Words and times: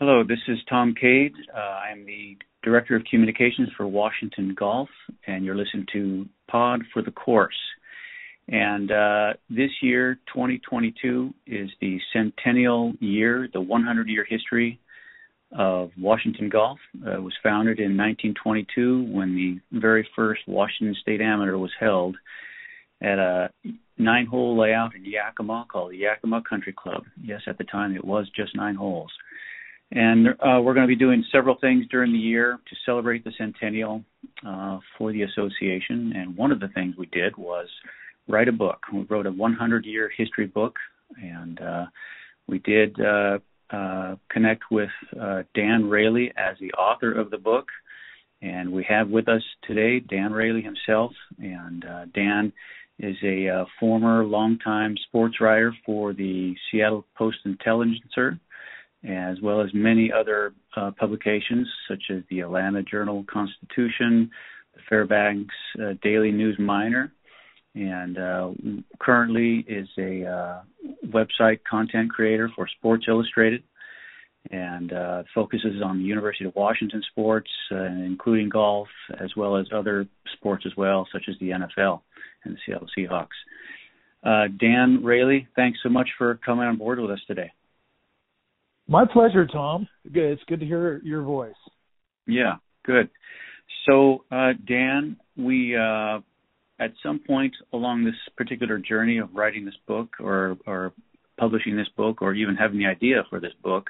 Hello, 0.00 0.24
this 0.26 0.38
is 0.48 0.56
Tom 0.66 0.94
Cade. 0.98 1.34
Uh, 1.54 1.60
I'm 1.60 2.06
the 2.06 2.34
Director 2.62 2.96
of 2.96 3.02
Communications 3.10 3.68
for 3.76 3.86
Washington 3.86 4.54
Golf, 4.58 4.88
and 5.26 5.44
you're 5.44 5.54
listening 5.54 5.84
to 5.92 6.26
Pod 6.50 6.80
for 6.90 7.02
the 7.02 7.10
Course. 7.10 7.60
And 8.48 8.90
uh, 8.90 9.34
this 9.50 9.68
year, 9.82 10.14
2022, 10.28 11.34
is 11.46 11.68
the 11.82 11.98
centennial 12.14 12.94
year, 13.00 13.46
the 13.52 13.60
100 13.60 14.08
year 14.08 14.24
history 14.26 14.80
of 15.52 15.90
Washington 15.98 16.48
Golf. 16.48 16.78
Uh, 17.06 17.18
it 17.18 17.22
was 17.22 17.34
founded 17.42 17.78
in 17.78 17.94
1922 17.98 19.02
when 19.12 19.34
the 19.34 19.78
very 19.78 20.08
first 20.16 20.40
Washington 20.48 20.96
State 21.02 21.20
Amateur 21.20 21.58
was 21.58 21.72
held 21.78 22.16
at 23.02 23.18
a 23.18 23.50
nine 23.98 24.24
hole 24.24 24.58
layout 24.58 24.94
in 24.94 25.04
Yakima 25.04 25.66
called 25.70 25.92
the 25.92 25.98
Yakima 25.98 26.42
Country 26.48 26.72
Club. 26.72 27.02
Yes, 27.22 27.42
at 27.46 27.58
the 27.58 27.64
time 27.64 27.94
it 27.94 28.02
was 28.02 28.30
just 28.34 28.56
nine 28.56 28.76
holes. 28.76 29.12
And 29.92 30.28
uh, 30.28 30.60
we're 30.62 30.74
going 30.74 30.86
to 30.86 30.94
be 30.94 30.96
doing 30.96 31.24
several 31.32 31.56
things 31.60 31.84
during 31.90 32.12
the 32.12 32.18
year 32.18 32.58
to 32.68 32.76
celebrate 32.86 33.24
the 33.24 33.32
centennial 33.36 34.04
uh, 34.46 34.78
for 34.96 35.12
the 35.12 35.22
association. 35.22 36.12
And 36.14 36.36
one 36.36 36.52
of 36.52 36.60
the 36.60 36.68
things 36.68 36.94
we 36.96 37.06
did 37.06 37.36
was 37.36 37.66
write 38.28 38.48
a 38.48 38.52
book. 38.52 38.78
We 38.92 39.02
wrote 39.02 39.26
a 39.26 39.32
100 39.32 39.84
year 39.84 40.10
history 40.16 40.46
book, 40.46 40.76
and 41.20 41.60
uh, 41.60 41.86
we 42.46 42.58
did 42.60 43.00
uh, 43.00 43.38
uh, 43.70 44.16
connect 44.30 44.64
with 44.70 44.90
uh, 45.20 45.42
Dan 45.54 45.88
Raley 45.88 46.32
as 46.36 46.56
the 46.60 46.72
author 46.72 47.12
of 47.12 47.30
the 47.30 47.38
book. 47.38 47.66
And 48.42 48.72
we 48.72 48.86
have 48.88 49.08
with 49.08 49.28
us 49.28 49.42
today 49.66 50.00
Dan 50.00 50.32
Raley 50.32 50.62
himself. 50.62 51.12
And 51.38 51.84
Dan 52.14 52.52
is 52.98 53.16
a 53.22 53.64
former 53.78 54.24
longtime 54.24 54.96
sports 55.08 55.40
writer 55.40 55.74
for 55.84 56.12
the 56.12 56.54
Seattle 56.70 57.04
Post 57.16 57.38
Intelligencer, 57.44 58.38
as 59.08 59.40
well 59.40 59.60
as 59.62 59.70
many 59.72 60.12
other 60.12 60.52
uh, 60.76 60.90
publications 60.98 61.66
such 61.88 62.02
as 62.10 62.22
the 62.28 62.40
Atlanta 62.40 62.82
Journal 62.82 63.24
Constitution, 63.30 64.30
the 64.74 64.80
Fairbanks 64.88 65.54
uh, 65.82 65.94
Daily 66.02 66.30
News 66.30 66.56
Miner, 66.58 67.12
and 67.74 68.18
uh, 68.18 68.50
currently 68.98 69.64
is 69.68 69.88
a 69.96 70.26
uh, 70.26 70.60
website 71.06 71.60
content 71.68 72.10
creator 72.10 72.50
for 72.54 72.68
Sports 72.78 73.06
Illustrated 73.08 73.62
and 74.50 74.92
uh, 74.92 75.22
focuses 75.34 75.82
on 75.84 75.98
the 75.98 76.04
University 76.04 76.46
of 76.46 76.54
Washington 76.54 77.02
sports, 77.10 77.50
uh, 77.72 77.84
including 77.84 78.48
golf, 78.48 78.88
as 79.18 79.30
well 79.36 79.56
as 79.56 79.66
other 79.72 80.06
sports 80.32 80.64
as 80.66 80.72
well, 80.76 81.06
such 81.12 81.24
as 81.28 81.36
the 81.40 81.50
NFL 81.50 82.00
and 82.44 82.54
the 82.54 82.58
Seattle 82.66 82.88
Seahawks. 82.96 84.58
Dan 84.58 85.02
Raley, 85.04 85.46
thanks 85.56 85.78
so 85.82 85.88
much 85.88 86.08
for 86.18 86.36
coming 86.44 86.66
on 86.66 86.76
board 86.76 86.98
with 86.98 87.10
us 87.10 87.20
today. 87.26 87.50
My 88.90 89.04
pleasure, 89.10 89.46
Tom. 89.46 89.86
It's 90.04 90.42
good 90.48 90.58
to 90.58 90.66
hear 90.66 91.00
your 91.04 91.22
voice. 91.22 91.54
Yeah, 92.26 92.56
good. 92.84 93.08
So, 93.88 94.24
uh, 94.32 94.54
Dan, 94.66 95.16
we 95.36 95.76
uh, 95.76 96.18
at 96.80 96.92
some 97.00 97.20
point 97.24 97.54
along 97.72 98.04
this 98.04 98.16
particular 98.36 98.78
journey 98.78 99.18
of 99.18 99.28
writing 99.32 99.64
this 99.64 99.76
book 99.86 100.16
or, 100.18 100.56
or 100.66 100.92
publishing 101.38 101.76
this 101.76 101.86
book 101.96 102.20
or 102.20 102.34
even 102.34 102.56
having 102.56 102.80
the 102.80 102.86
idea 102.86 103.22
for 103.30 103.38
this 103.38 103.52
book 103.62 103.86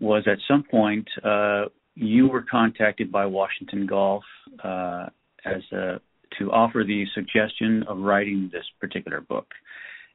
was 0.00 0.24
at 0.26 0.38
some 0.48 0.62
point 0.62 1.06
uh, 1.22 1.64
you 1.94 2.26
were 2.26 2.44
contacted 2.50 3.12
by 3.12 3.26
Washington 3.26 3.86
Golf 3.86 4.24
uh, 4.64 5.06
as 5.44 5.62
a, 5.72 6.00
to 6.38 6.50
offer 6.50 6.84
the 6.86 7.04
suggestion 7.14 7.84
of 7.86 7.98
writing 7.98 8.48
this 8.50 8.64
particular 8.80 9.20
book. 9.20 9.46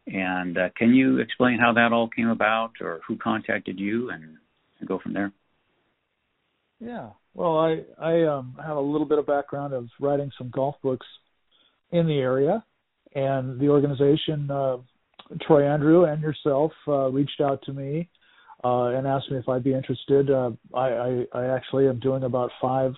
And 0.07 0.57
uh, 0.57 0.69
can 0.75 0.93
you 0.93 1.19
explain 1.19 1.59
how 1.59 1.73
that 1.73 1.93
all 1.93 2.09
came 2.09 2.29
about, 2.29 2.71
or 2.81 3.01
who 3.07 3.17
contacted 3.17 3.79
you, 3.79 4.09
and, 4.09 4.37
and 4.79 4.87
go 4.87 4.99
from 4.99 5.13
there? 5.13 5.31
Yeah, 6.79 7.09
well, 7.35 7.59
I 7.59 7.83
I 7.99 8.23
um, 8.23 8.57
have 8.65 8.77
a 8.77 8.81
little 8.81 9.05
bit 9.05 9.19
of 9.19 9.27
background 9.27 9.73
of 9.73 9.87
writing 9.99 10.31
some 10.37 10.49
golf 10.49 10.75
books 10.81 11.05
in 11.91 12.07
the 12.07 12.17
area, 12.17 12.63
and 13.13 13.59
the 13.59 13.69
organization, 13.69 14.49
uh, 14.49 14.77
Troy 15.45 15.71
Andrew 15.71 16.05
and 16.05 16.21
yourself, 16.21 16.71
uh, 16.87 17.09
reached 17.09 17.39
out 17.39 17.61
to 17.63 17.73
me 17.73 18.09
uh, 18.63 18.85
and 18.85 19.05
asked 19.05 19.29
me 19.29 19.37
if 19.37 19.47
I'd 19.47 19.63
be 19.63 19.73
interested. 19.73 20.31
Uh, 20.31 20.51
I, 20.73 20.87
I, 20.87 21.25
I 21.33 21.55
actually 21.55 21.87
am 21.87 21.99
doing 21.99 22.23
about 22.23 22.51
five 22.59 22.93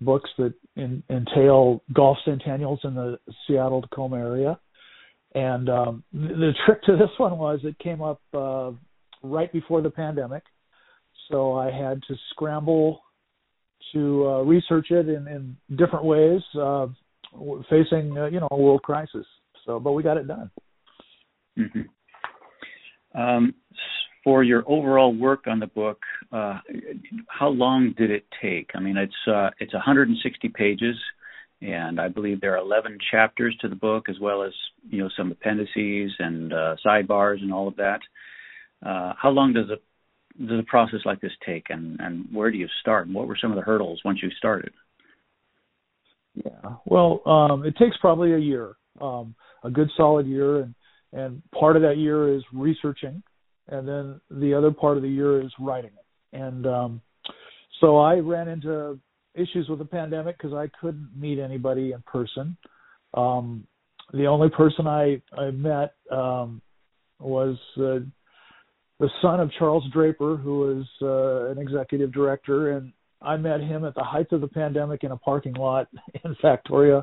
books 0.00 0.30
that 0.38 0.54
in, 0.76 1.02
entail 1.10 1.82
golf 1.92 2.16
centennials 2.24 2.80
in 2.84 2.94
the 2.94 3.18
Seattle 3.46 3.82
Tacoma 3.82 4.16
area. 4.16 4.58
And 5.34 5.68
um, 5.68 6.04
the 6.12 6.52
trick 6.66 6.82
to 6.84 6.96
this 6.96 7.10
one 7.18 7.38
was 7.38 7.60
it 7.62 7.78
came 7.78 8.02
up 8.02 8.20
uh, 8.34 8.72
right 9.22 9.52
before 9.52 9.80
the 9.80 9.90
pandemic, 9.90 10.42
so 11.30 11.54
I 11.54 11.70
had 11.70 12.02
to 12.08 12.14
scramble 12.30 13.00
to 13.92 14.26
uh, 14.26 14.42
research 14.42 14.90
it 14.90 15.08
in, 15.08 15.28
in 15.28 15.56
different 15.76 16.04
ways, 16.04 16.40
uh, 16.60 16.86
facing 17.68 18.16
uh, 18.18 18.26
you 18.26 18.40
know 18.40 18.48
a 18.50 18.56
world 18.56 18.82
crisis. 18.82 19.26
So, 19.64 19.78
but 19.78 19.92
we 19.92 20.02
got 20.02 20.16
it 20.16 20.26
done. 20.26 20.50
Mm-hmm. 21.58 23.20
Um, 23.20 23.54
for 24.22 24.42
your 24.42 24.64
overall 24.66 25.14
work 25.14 25.46
on 25.46 25.60
the 25.60 25.66
book, 25.66 26.00
uh, 26.32 26.58
how 27.28 27.48
long 27.48 27.94
did 27.96 28.10
it 28.10 28.24
take? 28.42 28.70
I 28.74 28.80
mean, 28.80 28.96
it's 28.96 29.12
uh, 29.26 29.50
it's 29.58 29.72
160 29.72 30.48
pages, 30.50 30.96
and 31.60 32.00
I 32.00 32.08
believe 32.08 32.40
there 32.40 32.54
are 32.54 32.64
11 32.64 32.98
chapters 33.10 33.56
to 33.60 33.68
the 33.68 33.76
book, 33.76 34.08
as 34.08 34.16
well 34.20 34.42
as 34.42 34.52
you 34.88 35.02
know 35.02 35.10
some 35.16 35.30
appendices 35.30 36.12
and 36.18 36.52
uh, 36.52 36.76
sidebars 36.84 37.42
and 37.42 37.52
all 37.52 37.68
of 37.68 37.76
that. 37.76 38.00
Uh, 38.84 39.12
how 39.20 39.30
long 39.30 39.52
does 39.52 39.68
a 39.70 39.76
does 40.42 40.60
a 40.60 40.70
process 40.70 41.00
like 41.04 41.20
this 41.20 41.32
take, 41.44 41.66
and 41.70 41.98
and 42.00 42.26
where 42.32 42.50
do 42.50 42.58
you 42.58 42.68
start? 42.80 43.06
And 43.06 43.14
what 43.14 43.26
were 43.26 43.38
some 43.40 43.50
of 43.50 43.56
the 43.56 43.62
hurdles 43.62 44.00
once 44.04 44.20
you 44.22 44.30
started? 44.38 44.72
Yeah, 46.34 46.76
well, 46.86 47.20
um, 47.26 47.64
it 47.64 47.76
takes 47.76 47.96
probably 48.00 48.32
a 48.32 48.38
year, 48.38 48.76
um, 49.00 49.34
a 49.64 49.70
good 49.70 49.90
solid 49.96 50.26
year, 50.26 50.60
and 50.60 50.74
and 51.12 51.42
part 51.52 51.76
of 51.76 51.82
that 51.82 51.98
year 51.98 52.34
is 52.34 52.42
researching 52.52 53.22
and 53.70 53.86
then 53.86 54.20
the 54.30 54.52
other 54.52 54.70
part 54.70 54.96
of 54.96 55.02
the 55.02 55.08
year 55.08 55.40
is 55.40 55.52
writing 55.58 55.90
it. 55.90 56.36
And 56.36 56.66
um, 56.66 57.00
so 57.80 57.98
I 57.98 58.16
ran 58.16 58.48
into 58.48 58.98
issues 59.34 59.68
with 59.68 59.78
the 59.78 59.84
pandemic 59.84 60.36
because 60.38 60.52
I 60.52 60.68
couldn't 60.80 61.10
meet 61.16 61.38
anybody 61.38 61.92
in 61.92 62.02
person. 62.02 62.56
Um, 63.14 63.66
the 64.12 64.26
only 64.26 64.48
person 64.50 64.86
I 64.86 65.22
I 65.36 65.50
met 65.50 65.94
um, 66.10 66.60
was 67.18 67.56
uh, 67.76 68.00
the 68.98 69.10
son 69.22 69.40
of 69.40 69.50
Charles 69.58 69.84
Draper, 69.92 70.36
who 70.36 70.58
was 70.58 70.86
uh, 71.02 71.50
an 71.50 71.58
executive 71.58 72.12
director, 72.12 72.72
and 72.72 72.92
I 73.22 73.36
met 73.36 73.60
him 73.60 73.84
at 73.84 73.94
the 73.94 74.02
height 74.02 74.32
of 74.32 74.40
the 74.40 74.48
pandemic 74.48 75.04
in 75.04 75.12
a 75.12 75.16
parking 75.16 75.54
lot 75.54 75.88
in 76.24 76.34
Factoria 76.36 77.02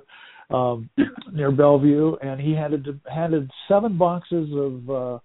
um, 0.50 0.90
near 1.32 1.52
Bellevue, 1.52 2.16
and 2.22 2.40
he 2.40 2.54
handed 2.54 2.88
handed 3.12 3.50
seven 3.68 3.98
boxes 3.98 4.50
of 4.54 4.90
uh, 4.90 5.20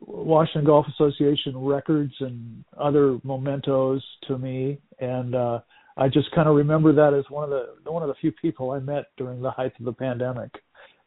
Washington 0.00 0.64
Golf 0.64 0.86
Association 0.88 1.56
records 1.56 2.12
and 2.20 2.64
other 2.78 3.18
mementos 3.24 4.04
to 4.26 4.38
me, 4.38 4.78
and 5.00 5.34
uh, 5.34 5.60
I 5.98 6.08
just 6.08 6.30
kind 6.30 6.48
of 6.48 6.54
remember 6.54 6.92
that 6.94 7.12
as 7.12 7.24
one 7.28 7.44
of 7.44 7.50
the 7.50 7.90
one 7.90 8.02
of 8.02 8.08
the 8.08 8.14
few 8.20 8.32
people 8.32 8.70
I 8.70 8.78
met 8.78 9.06
during 9.16 9.42
the 9.42 9.50
height 9.50 9.72
of 9.78 9.84
the 9.84 9.92
pandemic. 9.92 10.50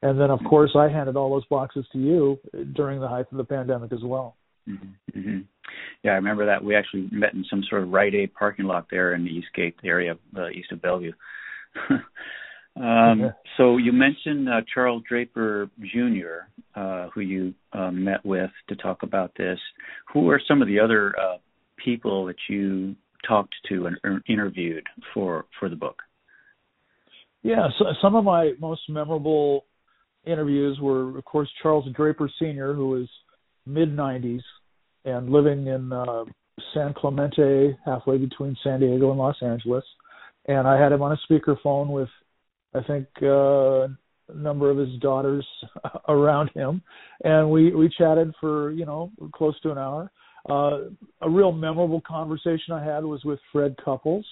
And 0.04 0.20
then, 0.20 0.32
of 0.32 0.40
course, 0.50 0.72
I 0.76 0.90
handed 0.90 1.16
all 1.16 1.30
those 1.30 1.46
boxes 1.46 1.86
to 1.94 2.00
you 2.00 2.40
during 2.74 3.00
the 3.00 3.08
height 3.08 3.28
of 3.32 3.38
the 3.38 3.44
pandemic 3.44 3.94
as 3.94 4.04
well. 4.04 4.36
Mm-hmm. 4.68 5.20
mm-hmm. 5.20 5.40
Yeah, 6.04 6.12
I 6.12 6.16
remember 6.16 6.46
that. 6.48 6.64
We 6.64 6.76
actually 6.76 7.08
met 7.12 7.34
in 7.34 7.46
some 7.50 7.64
sort 7.70 7.84
of 7.84 7.90
Rite 7.90 8.16
Aid 8.16 8.34
parking 8.34 8.66
lot 8.66 8.88
there 8.90 9.14
in 9.14 9.24
the 9.24 9.30
Eastgate 9.30 9.76
area, 9.84 10.16
uh, 10.36 10.50
east 10.50 10.72
of 10.72 10.82
Bellevue. 10.82 11.14
Um, 12.76 13.34
so 13.58 13.78
you 13.78 13.92
mentioned 13.92 14.48
uh, 14.48 14.62
Charles 14.74 15.04
Draper 15.08 15.70
Jr., 15.80 16.48
uh, 16.80 17.10
who 17.10 17.22
you 17.22 17.54
uh, 17.74 17.92
met 17.92 18.26
with 18.26 18.50
to 18.70 18.76
talk 18.76 19.04
about 19.04 19.34
this. 19.38 19.60
Who 20.14 20.30
are 20.30 20.42
some 20.48 20.62
of 20.62 20.68
the 20.68 20.80
other 20.80 21.14
uh, 21.20 21.38
people 21.84 22.26
that 22.28 22.38
you 22.50 22.96
talked 23.28 23.56
to 23.70 23.86
and 23.88 23.98
er, 24.06 24.22
interviewed 24.28 24.86
for 25.14 25.46
for 25.60 25.70
the 25.70 25.76
book? 25.76 26.02
Yeah, 27.44 27.68
so 27.80 27.86
some 28.02 28.16
of 28.16 28.24
my 28.24 28.52
most 28.60 28.82
memorable 28.88 29.66
interviews 30.26 30.78
were, 30.80 31.18
of 31.18 31.26
course, 31.26 31.50
Charles 31.62 31.86
Draper 31.96 32.30
Sr., 32.40 32.74
who 32.74 32.90
was 32.90 33.10
mid 33.66 33.96
90s 33.96 34.42
and 35.06 35.30
living 35.30 35.66
in 35.66 35.92
uh, 35.92 36.26
San 36.74 36.94
Clemente, 36.94 37.76
halfway 37.84 38.18
between 38.18 38.56
San 38.64 38.80
Diego 38.80 39.10
and 39.10 39.18
Los 39.18 39.38
Angeles. 39.42 39.84
And 40.48 40.68
I 40.68 40.80
had 40.80 40.92
him 40.92 41.02
on 41.02 41.14
a 41.14 41.32
speakerphone 41.32 41.88
with 41.88 42.10
I 42.74 42.82
think 42.84 43.08
uh, 43.22 43.88
a 43.88 43.90
number 44.34 44.70
of 44.70 44.78
his 44.78 44.98
daughters 45.00 45.46
around 46.08 46.52
him, 46.56 46.82
and 47.24 47.50
we 47.52 47.74
we 47.74 47.94
chatted 47.98 48.34
for 48.40 48.72
you 48.72 48.86
know 48.86 49.12
close 49.34 49.60
to 49.62 49.72
an 49.72 49.78
hour. 49.78 50.12
Uh, 50.50 50.90
a 51.22 51.30
real 51.30 51.52
memorable 51.52 52.02
conversation 52.02 52.74
I 52.74 52.84
had 52.84 53.04
was 53.04 53.24
with 53.24 53.40
Fred 53.52 53.76
Couples, 53.84 54.26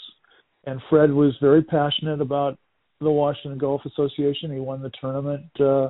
and 0.65 0.81
Fred 0.89 1.11
was 1.11 1.35
very 1.41 1.63
passionate 1.63 2.21
about 2.21 2.57
the 2.99 3.11
Washington 3.11 3.57
Golf 3.57 3.81
Association. 3.85 4.51
He 4.51 4.59
won 4.59 4.81
the 4.81 4.91
tournament 4.99 5.45
uh, 5.59 5.89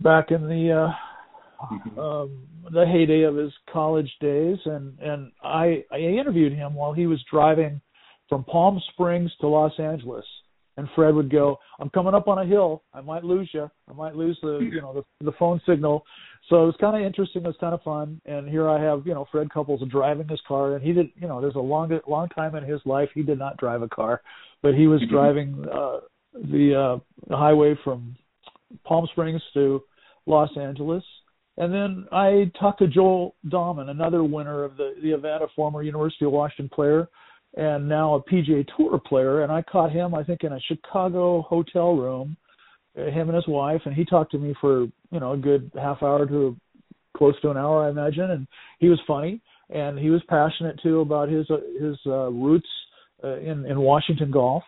back 0.00 0.30
in 0.30 0.42
the 0.42 0.72
uh, 0.72 1.66
mm-hmm. 1.74 1.98
um, 1.98 2.46
the 2.70 2.86
heyday 2.86 3.22
of 3.22 3.36
his 3.36 3.52
college 3.72 4.10
days, 4.20 4.58
and 4.66 4.98
and 5.00 5.32
I 5.42 5.84
I 5.90 5.98
interviewed 5.98 6.52
him 6.52 6.74
while 6.74 6.92
he 6.92 7.06
was 7.06 7.24
driving 7.30 7.80
from 8.28 8.44
Palm 8.44 8.80
Springs 8.92 9.30
to 9.40 9.48
Los 9.48 9.72
Angeles. 9.78 10.24
And 10.76 10.88
Fred 10.94 11.14
would 11.14 11.30
go, 11.30 11.58
"I'm 11.80 11.90
coming 11.90 12.14
up 12.14 12.28
on 12.28 12.38
a 12.38 12.46
hill. 12.46 12.82
I 12.94 13.00
might 13.00 13.24
lose 13.24 13.50
you. 13.52 13.70
I 13.88 13.92
might 13.92 14.16
lose 14.16 14.38
the 14.42 14.58
you 14.58 14.80
know 14.80 14.94
the 14.94 15.24
the 15.24 15.36
phone 15.38 15.60
signal." 15.66 16.04
So 16.48 16.64
it 16.64 16.66
was 16.66 16.76
kind 16.80 16.96
of 16.96 17.02
interesting. 17.02 17.42
It 17.42 17.48
was 17.48 17.56
kind 17.60 17.74
of 17.74 17.82
fun. 17.82 18.20
And 18.24 18.48
here 18.48 18.68
I 18.68 18.82
have 18.82 19.06
you 19.06 19.14
know 19.14 19.26
Fred 19.30 19.52
Couples 19.52 19.82
driving 19.90 20.28
his 20.28 20.40
car, 20.48 20.74
and 20.74 20.82
he 20.82 20.92
did 20.92 21.10
you 21.20 21.28
know 21.28 21.40
there's 21.40 21.56
a 21.56 21.60
long 21.60 21.98
long 22.08 22.28
time 22.30 22.54
in 22.54 22.64
his 22.64 22.80
life 22.84 23.10
he 23.14 23.22
did 23.22 23.38
not 23.38 23.58
drive 23.58 23.82
a 23.82 23.88
car, 23.88 24.22
but 24.62 24.74
he 24.74 24.86
was 24.86 25.00
mm-hmm. 25.02 25.14
driving 25.14 25.64
uh, 25.72 26.00
the 26.34 27.00
uh, 27.30 27.36
highway 27.36 27.74
from 27.84 28.16
Palm 28.84 29.06
Springs 29.12 29.42
to 29.54 29.82
Los 30.26 30.50
Angeles. 30.56 31.04
And 31.58 31.72
then 31.72 32.06
I 32.10 32.50
talked 32.58 32.78
to 32.78 32.88
Joel 32.88 33.34
Dahmen, 33.46 33.90
another 33.90 34.24
winner 34.24 34.64
of 34.64 34.76
the, 34.78 34.94
the 35.02 35.10
event, 35.10 35.42
a 35.42 35.48
former 35.54 35.82
University 35.82 36.24
of 36.24 36.32
Washington 36.32 36.70
player, 36.74 37.08
and 37.54 37.88
now 37.88 38.14
a 38.14 38.22
PGA 38.22 38.66
Tour 38.76 38.98
player. 38.98 39.42
And 39.42 39.52
I 39.52 39.62
caught 39.62 39.92
him, 39.92 40.14
I 40.14 40.24
think, 40.24 40.44
in 40.44 40.52
a 40.52 40.60
Chicago 40.60 41.42
hotel 41.42 41.94
room, 41.94 42.36
uh, 42.96 43.04
him 43.04 43.28
and 43.28 43.36
his 43.36 43.48
wife, 43.48 43.82
and 43.84 43.94
he 43.94 44.04
talked 44.04 44.32
to 44.32 44.38
me 44.38 44.54
for 44.60 44.82
you 45.10 45.20
know 45.20 45.32
a 45.32 45.36
good 45.36 45.70
half 45.74 46.02
hour 46.02 46.26
to 46.26 46.56
close 47.16 47.38
to 47.42 47.50
an 47.50 47.56
hour, 47.56 47.86
I 47.86 47.90
imagine. 47.90 48.30
And 48.30 48.46
he 48.78 48.88
was 48.88 49.00
funny, 49.06 49.40
and 49.70 49.98
he 49.98 50.10
was 50.10 50.22
passionate 50.28 50.80
too 50.82 51.00
about 51.00 51.28
his 51.28 51.50
uh, 51.50 51.58
his 51.80 51.96
uh, 52.06 52.30
roots 52.30 52.68
uh, 53.22 53.38
in 53.38 53.64
in 53.66 53.80
Washington 53.80 54.30
golf. 54.30 54.62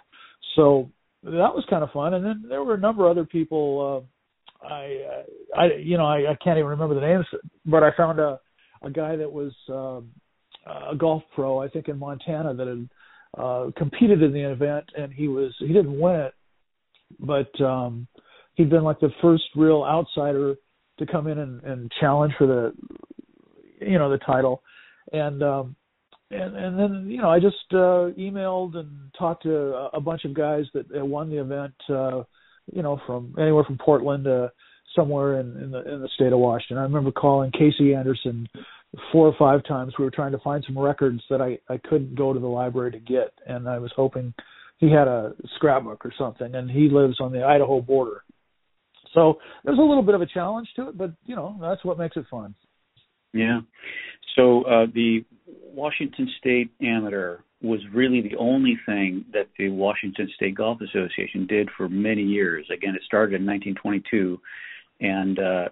So 0.56 0.90
that 1.22 1.30
was 1.54 1.64
kind 1.68 1.82
of 1.82 1.90
fun. 1.90 2.14
And 2.14 2.24
then 2.24 2.44
there 2.48 2.62
were 2.62 2.74
a 2.74 2.80
number 2.80 3.06
of 3.06 3.12
other 3.12 3.24
people. 3.24 4.04
Uh, 4.04 4.66
I, 4.66 5.24
I, 5.54 5.64
you 5.78 5.98
know, 5.98 6.06
I, 6.06 6.30
I 6.30 6.36
can't 6.42 6.56
even 6.58 6.70
remember 6.70 6.94
the 6.94 7.02
names, 7.02 7.26
but 7.66 7.82
I 7.82 7.90
found 7.96 8.18
a 8.18 8.40
a 8.82 8.90
guy 8.90 9.16
that 9.16 9.32
was 9.32 9.52
um, 9.68 10.10
a 10.66 10.96
golf 10.96 11.22
pro, 11.34 11.58
I 11.58 11.68
think 11.68 11.88
in 11.88 11.98
Montana, 11.98 12.54
that 12.54 12.66
had 12.66 12.88
uh, 13.38 13.70
competed 13.76 14.22
in 14.22 14.32
the 14.32 14.50
event, 14.50 14.86
and 14.96 15.12
he 15.12 15.28
was 15.28 15.52
he 15.58 15.68
didn't 15.68 15.98
win 15.98 16.16
it, 16.16 16.34
but 17.20 17.60
um, 17.64 18.06
he'd 18.54 18.70
been 18.70 18.84
like 18.84 19.00
the 19.00 19.10
first 19.20 19.44
real 19.56 19.84
outsider 19.84 20.56
to 20.98 21.06
come 21.06 21.26
in 21.26 21.38
and, 21.38 21.62
and 21.64 21.92
challenge 22.00 22.32
for 22.38 22.46
the, 22.46 22.72
you 23.80 23.98
know, 23.98 24.10
the 24.10 24.18
title, 24.18 24.62
and 25.12 25.42
um, 25.42 25.76
and 26.30 26.56
and 26.56 26.78
then 26.78 27.06
you 27.08 27.20
know 27.20 27.30
I 27.30 27.40
just 27.40 27.56
uh, 27.72 28.10
emailed 28.18 28.76
and 28.76 28.90
talked 29.18 29.42
to 29.44 29.54
a, 29.74 29.90
a 29.94 30.00
bunch 30.00 30.24
of 30.24 30.34
guys 30.34 30.64
that, 30.74 30.88
that 30.90 31.04
won 31.04 31.30
the 31.30 31.40
event. 31.40 31.74
Uh, 31.88 32.22
you 32.72 32.82
know, 32.82 32.98
from 33.06 33.34
anywhere 33.38 33.64
from 33.64 33.78
Portland 33.78 34.24
to 34.24 34.50
somewhere 34.94 35.40
in, 35.40 35.56
in 35.56 35.70
the 35.70 35.92
in 35.92 36.00
the 36.00 36.08
state 36.14 36.32
of 36.32 36.38
Washington. 36.38 36.78
I 36.78 36.82
remember 36.82 37.10
calling 37.10 37.50
Casey 37.52 37.94
Anderson 37.94 38.48
four 39.12 39.26
or 39.26 39.34
five 39.38 39.64
times. 39.64 39.94
We 39.98 40.04
were 40.04 40.10
trying 40.10 40.32
to 40.32 40.38
find 40.38 40.64
some 40.66 40.78
records 40.78 41.22
that 41.30 41.40
I 41.40 41.58
I 41.72 41.78
couldn't 41.78 42.14
go 42.14 42.32
to 42.32 42.40
the 42.40 42.46
library 42.46 42.92
to 42.92 42.98
get, 42.98 43.32
and 43.46 43.68
I 43.68 43.78
was 43.78 43.92
hoping 43.96 44.34
he 44.78 44.90
had 44.90 45.08
a 45.08 45.32
scrapbook 45.56 46.04
or 46.04 46.12
something. 46.18 46.54
And 46.54 46.70
he 46.70 46.88
lives 46.90 47.20
on 47.20 47.32
the 47.32 47.44
Idaho 47.44 47.80
border, 47.80 48.22
so 49.14 49.38
there's 49.64 49.78
a 49.78 49.82
little 49.82 50.02
bit 50.02 50.14
of 50.14 50.20
a 50.20 50.26
challenge 50.26 50.68
to 50.76 50.88
it, 50.88 50.98
but 50.98 51.12
you 51.24 51.36
know 51.36 51.56
that's 51.60 51.84
what 51.84 51.98
makes 51.98 52.16
it 52.16 52.26
fun. 52.30 52.54
Yeah. 53.32 53.60
So 54.36 54.62
uh, 54.62 54.86
the 54.92 55.24
Washington 55.46 56.28
State 56.38 56.70
Amateur 56.82 57.38
was 57.62 57.80
really 57.94 58.20
the 58.20 58.36
only 58.36 58.78
thing 58.84 59.24
that 59.32 59.48
the 59.58 59.70
Washington 59.70 60.28
State 60.34 60.56
Golf 60.56 60.80
Association 60.80 61.46
did 61.46 61.68
for 61.76 61.88
many 61.88 62.22
years. 62.22 62.66
Again, 62.72 62.94
it 62.94 63.02
started 63.06 63.40
in 63.40 63.46
1922, 63.46 64.38
and 65.00 65.38
uh, 65.38 65.68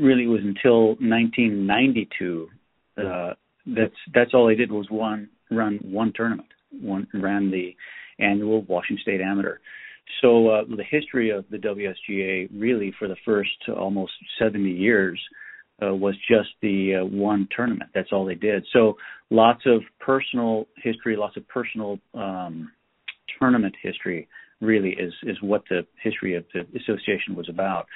really 0.00 0.26
was 0.26 0.40
until 0.42 0.88
1992 0.96 2.48
uh, 2.98 3.34
that's 3.66 3.94
that's 4.14 4.32
all 4.34 4.46
they 4.46 4.54
did 4.54 4.72
was 4.72 4.86
one 4.90 5.28
run 5.50 5.78
one 5.82 6.12
tournament, 6.14 6.48
one 6.80 7.06
ran 7.14 7.50
the 7.50 7.74
annual 8.18 8.62
Washington 8.62 9.02
State 9.02 9.20
Amateur. 9.20 9.58
So 10.22 10.48
uh, 10.48 10.62
the 10.64 10.84
history 10.88 11.30
of 11.30 11.44
the 11.50 11.58
WSGA 11.58 12.48
really 12.54 12.92
for 12.98 13.08
the 13.08 13.16
first 13.24 13.50
almost 13.68 14.12
70 14.38 14.70
years 14.70 15.20
uh, 15.82 15.94
was 15.94 16.14
just 16.28 16.48
the 16.62 17.02
uh, 17.02 17.04
one 17.04 17.46
tournament. 17.54 17.90
That's 17.94 18.08
all 18.10 18.24
they 18.24 18.34
did. 18.34 18.66
So 18.72 18.96
lots 19.30 19.62
of 19.66 19.82
personal 20.00 20.66
history, 20.82 21.16
lots 21.16 21.36
of 21.36 21.46
personal 21.48 21.98
um, 22.14 22.72
tournament 23.38 23.74
history. 23.82 24.28
Really 24.60 24.90
is 24.90 25.12
is 25.22 25.36
what 25.40 25.62
the 25.70 25.86
history 26.02 26.34
of 26.34 26.44
the 26.52 26.60
association 26.80 27.36
was 27.36 27.48
about. 27.48 27.86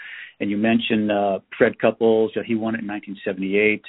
And 0.41 0.50
you 0.50 0.56
mentioned 0.56 1.11
uh, 1.11 1.41
Fred 1.59 1.79
Couples. 1.81 2.32
He 2.47 2.55
won 2.55 2.75
it 2.75 2.82
in 2.82 2.88
1978. 2.88 3.82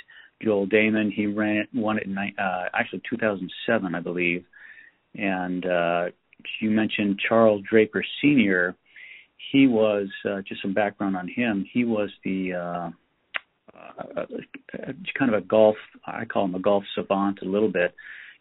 Joel 0.44 0.68
Dahmen, 0.68 1.12
He 1.12 1.26
ran 1.28 1.58
it, 1.58 1.70
won 1.74 1.98
it 1.98 2.08
in 2.08 2.18
uh, 2.18 2.66
actually 2.74 3.02
2007, 3.10 3.96
I 3.96 4.00
believe. 4.00 4.44
And 5.16 5.66
uh, 5.66 6.06
you 6.60 6.72
mentioned 6.72 7.20
Charles 7.28 7.62
Draper 7.70 8.04
Sr. 8.22 8.76
He 9.52 9.68
was 9.68 10.08
uh, 10.28 10.42
just 10.42 10.62
some 10.62 10.74
background 10.74 11.16
on 11.16 11.28
him. 11.28 11.66
He 11.72 11.86
was 11.86 12.10
the 12.24 12.54
uh, 12.54 12.90
uh, 13.78 14.26
kind 15.18 15.34
of 15.34 15.42
a 15.42 15.46
golf. 15.46 15.76
I 16.06 16.26
call 16.26 16.46
him 16.46 16.56
a 16.56 16.60
golf 16.60 16.84
savant 16.96 17.40
a 17.42 17.46
little 17.46 17.72
bit. 17.72 17.94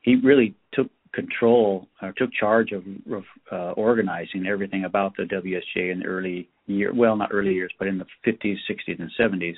He 0.03 0.17
really 0.17 0.55
took 0.73 0.89
control 1.13 1.89
or 2.01 2.13
took 2.13 2.33
charge 2.33 2.73
of, 2.73 2.85
of 3.13 3.25
uh, 3.51 3.73
organizing 3.73 4.47
everything 4.47 4.85
about 4.85 5.15
the 5.17 5.25
WSJ 5.25 5.93
in 5.93 6.01
the 6.01 6.07
early 6.07 6.49
year. 6.67 6.93
Well, 6.95 7.17
not 7.17 7.31
early 7.33 7.53
years, 7.53 7.73
but 7.79 7.89
in 7.89 7.99
the 7.99 8.07
50s, 8.27 8.57
60s, 8.71 8.99
and 8.99 9.11
70s 9.19 9.57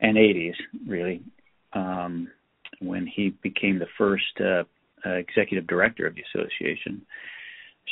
and 0.00 0.16
80s, 0.16 0.54
really, 0.86 1.22
um, 1.74 2.28
when 2.80 3.06
he 3.06 3.30
became 3.42 3.78
the 3.78 3.86
first 3.98 4.40
uh, 4.40 4.64
uh, 5.04 5.14
executive 5.14 5.66
director 5.66 6.06
of 6.06 6.14
the 6.14 6.22
association. 6.34 7.02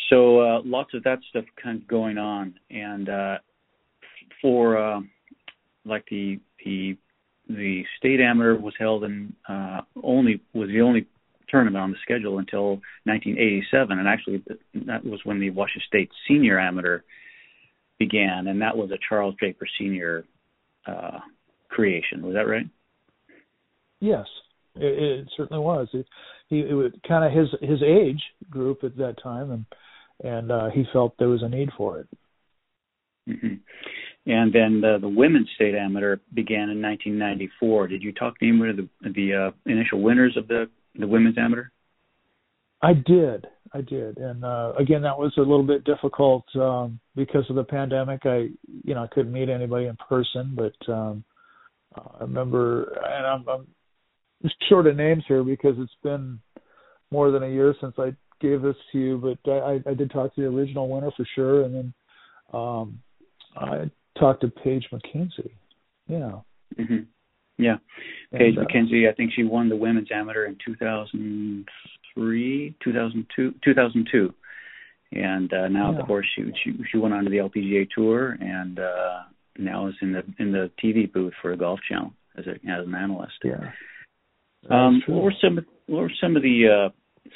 So 0.08 0.40
uh, 0.40 0.60
lots 0.64 0.94
of 0.94 1.02
that 1.04 1.18
stuff 1.30 1.44
kind 1.62 1.80
of 1.80 1.88
going 1.88 2.18
on, 2.18 2.54
and 2.70 3.08
uh, 3.08 3.38
for 4.40 4.78
uh, 4.78 5.00
like 5.84 6.04
the 6.10 6.40
the 6.64 6.96
the 7.48 7.84
state 7.98 8.20
amateur 8.20 8.56
was 8.56 8.74
held 8.78 9.04
in 9.04 9.34
uh, 9.48 9.80
only 10.02 10.40
was 10.52 10.68
the 10.68 10.80
only 10.80 11.06
tournament 11.50 11.82
on 11.82 11.90
the 11.90 11.96
schedule 12.02 12.38
until 12.38 12.80
1987, 13.04 13.98
and 13.98 14.08
actually 14.08 14.42
that 14.86 15.04
was 15.04 15.20
when 15.24 15.40
the 15.40 15.50
Washington 15.50 15.86
State 15.86 16.10
Senior 16.28 16.58
Amateur 16.58 17.00
began, 17.98 18.46
and 18.46 18.60
that 18.62 18.76
was 18.76 18.90
a 18.90 18.98
Charles 19.08 19.34
Draper 19.38 19.66
Senior 19.78 20.24
uh, 20.86 21.18
creation. 21.68 22.22
Was 22.22 22.34
that 22.34 22.48
right? 22.48 22.66
Yes, 24.00 24.26
it, 24.76 25.20
it 25.20 25.28
certainly 25.36 25.62
was. 25.62 25.88
It, 25.92 26.06
he 26.48 26.60
it 26.60 26.74
was 26.74 26.92
kind 27.06 27.24
of 27.24 27.32
his 27.32 27.48
his 27.68 27.82
age 27.82 28.22
group 28.48 28.82
at 28.82 28.96
that 28.96 29.16
time, 29.22 29.50
and 29.50 29.64
and 30.22 30.50
uh, 30.50 30.70
he 30.70 30.84
felt 30.92 31.14
there 31.18 31.28
was 31.28 31.42
a 31.42 31.48
need 31.48 31.70
for 31.76 32.00
it. 32.00 32.08
Mm-hmm. 33.28 33.54
And 34.26 34.52
then 34.52 34.80
the, 34.80 34.98
the 35.00 35.08
women's 35.08 35.48
state 35.54 35.74
amateur 35.74 36.16
began 36.34 36.68
in 36.68 36.82
1994. 36.82 37.88
Did 37.88 38.02
you 38.02 38.12
talk 38.12 38.38
to 38.38 38.46
any 38.46 38.70
of 38.70 38.76
the, 38.76 38.88
the 39.02 39.34
uh, 39.34 39.50
initial 39.70 40.02
winners 40.02 40.36
of 40.36 40.46
the 40.46 40.68
the 40.94 41.06
women's 41.06 41.38
amateur? 41.38 41.66
I 42.82 42.94
did, 42.94 43.46
I 43.74 43.82
did, 43.82 44.16
and 44.16 44.44
uh, 44.44 44.72
again, 44.78 45.02
that 45.02 45.18
was 45.18 45.32
a 45.36 45.40
little 45.40 45.66
bit 45.66 45.84
difficult 45.84 46.44
um, 46.56 46.98
because 47.14 47.44
of 47.50 47.56
the 47.56 47.64
pandemic. 47.64 48.22
I, 48.24 48.48
you 48.84 48.94
know, 48.94 49.04
I 49.04 49.14
couldn't 49.14 49.32
meet 49.32 49.50
anybody 49.50 49.86
in 49.86 49.96
person, 50.08 50.56
but 50.56 50.92
um, 50.92 51.22
I 51.94 52.22
remember, 52.22 52.84
and 53.04 53.26
I'm, 53.26 53.48
I'm 53.48 54.50
short 54.68 54.86
of 54.86 54.96
names 54.96 55.24
here 55.28 55.44
because 55.44 55.74
it's 55.78 55.92
been 56.02 56.40
more 57.10 57.30
than 57.30 57.42
a 57.42 57.48
year 57.48 57.74
since 57.80 57.94
I 57.98 58.14
gave 58.40 58.62
this 58.62 58.76
to 58.92 58.98
you, 58.98 59.18
but 59.18 59.50
I, 59.50 59.80
I 59.86 59.94
did 59.94 60.10
talk 60.10 60.34
to 60.34 60.40
the 60.40 60.46
original 60.46 60.88
winner 60.88 61.10
for 61.16 61.26
sure, 61.34 61.64
and 61.64 61.74
then 61.74 61.94
um, 62.52 63.00
I 63.56 63.90
talked 64.18 64.40
to 64.42 64.48
Paige 64.48 64.86
McKenzie. 64.92 65.52
Yeah. 66.08 66.40
Mm-hmm. 66.78 67.02
Yeah. 67.60 67.76
Paige 68.32 68.56
and, 68.56 68.66
uh, 68.66 68.68
McKenzie, 68.68 69.10
I 69.10 69.14
think 69.14 69.32
she 69.34 69.42
won 69.44 69.68
the 69.68 69.76
women's 69.76 70.08
amateur 70.12 70.46
in 70.46 70.56
2003, 70.64 72.74
2002, 72.82 73.54
2002. 73.64 74.34
And 75.12 75.52
uh, 75.52 75.68
now, 75.68 75.92
yeah. 75.92 75.98
of 75.98 76.06
course, 76.06 76.26
she, 76.36 76.44
she 76.62 76.72
she 76.90 76.98
went 76.98 77.14
on 77.14 77.24
to 77.24 77.30
the 77.30 77.38
LPGA 77.38 77.88
tour 77.94 78.38
and 78.40 78.78
uh, 78.78 79.22
now 79.58 79.88
is 79.88 79.94
in 80.00 80.12
the 80.12 80.22
in 80.38 80.52
the 80.52 80.70
TV 80.82 81.12
booth 81.12 81.34
for 81.42 81.52
a 81.52 81.56
Golf 81.56 81.80
Channel 81.88 82.12
as 82.38 82.46
a 82.46 82.52
as 82.70 82.86
an 82.86 82.94
analyst. 82.94 83.34
Yeah. 83.42 83.72
Um, 84.68 85.02
what 85.08 85.24
were 85.24 85.34
some 85.40 85.58
what 85.86 86.02
were 86.02 86.12
some 86.20 86.36
of 86.36 86.42
the 86.42 86.68
uh, 86.68 86.90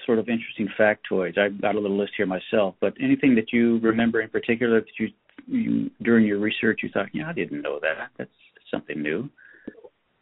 sort 0.07 0.21
of 0.21 0.29
interesting 0.29 0.69
factoids? 0.79 1.37
I've 1.37 1.61
got 1.61 1.75
a 1.75 1.81
little 1.81 1.99
list 1.99 2.13
here 2.17 2.27
myself, 2.27 2.77
but 2.81 2.95
anything 3.03 3.35
that 3.35 3.53
you 3.53 3.81
remember 3.81 4.21
in 4.21 4.31
particular 4.31 4.81
that 4.81 4.89
you 4.99 5.09
you 5.47 5.91
during 6.03 6.27
your 6.27 6.39
research 6.39 6.81
you 6.83 6.91
thought, 6.91 7.09
yeah, 7.13 7.29
I 7.29 7.33
didn't 7.33 7.63
know 7.63 7.81
that. 7.81 8.11
That's 8.17 8.31
something 8.71 9.03
new. 9.03 9.29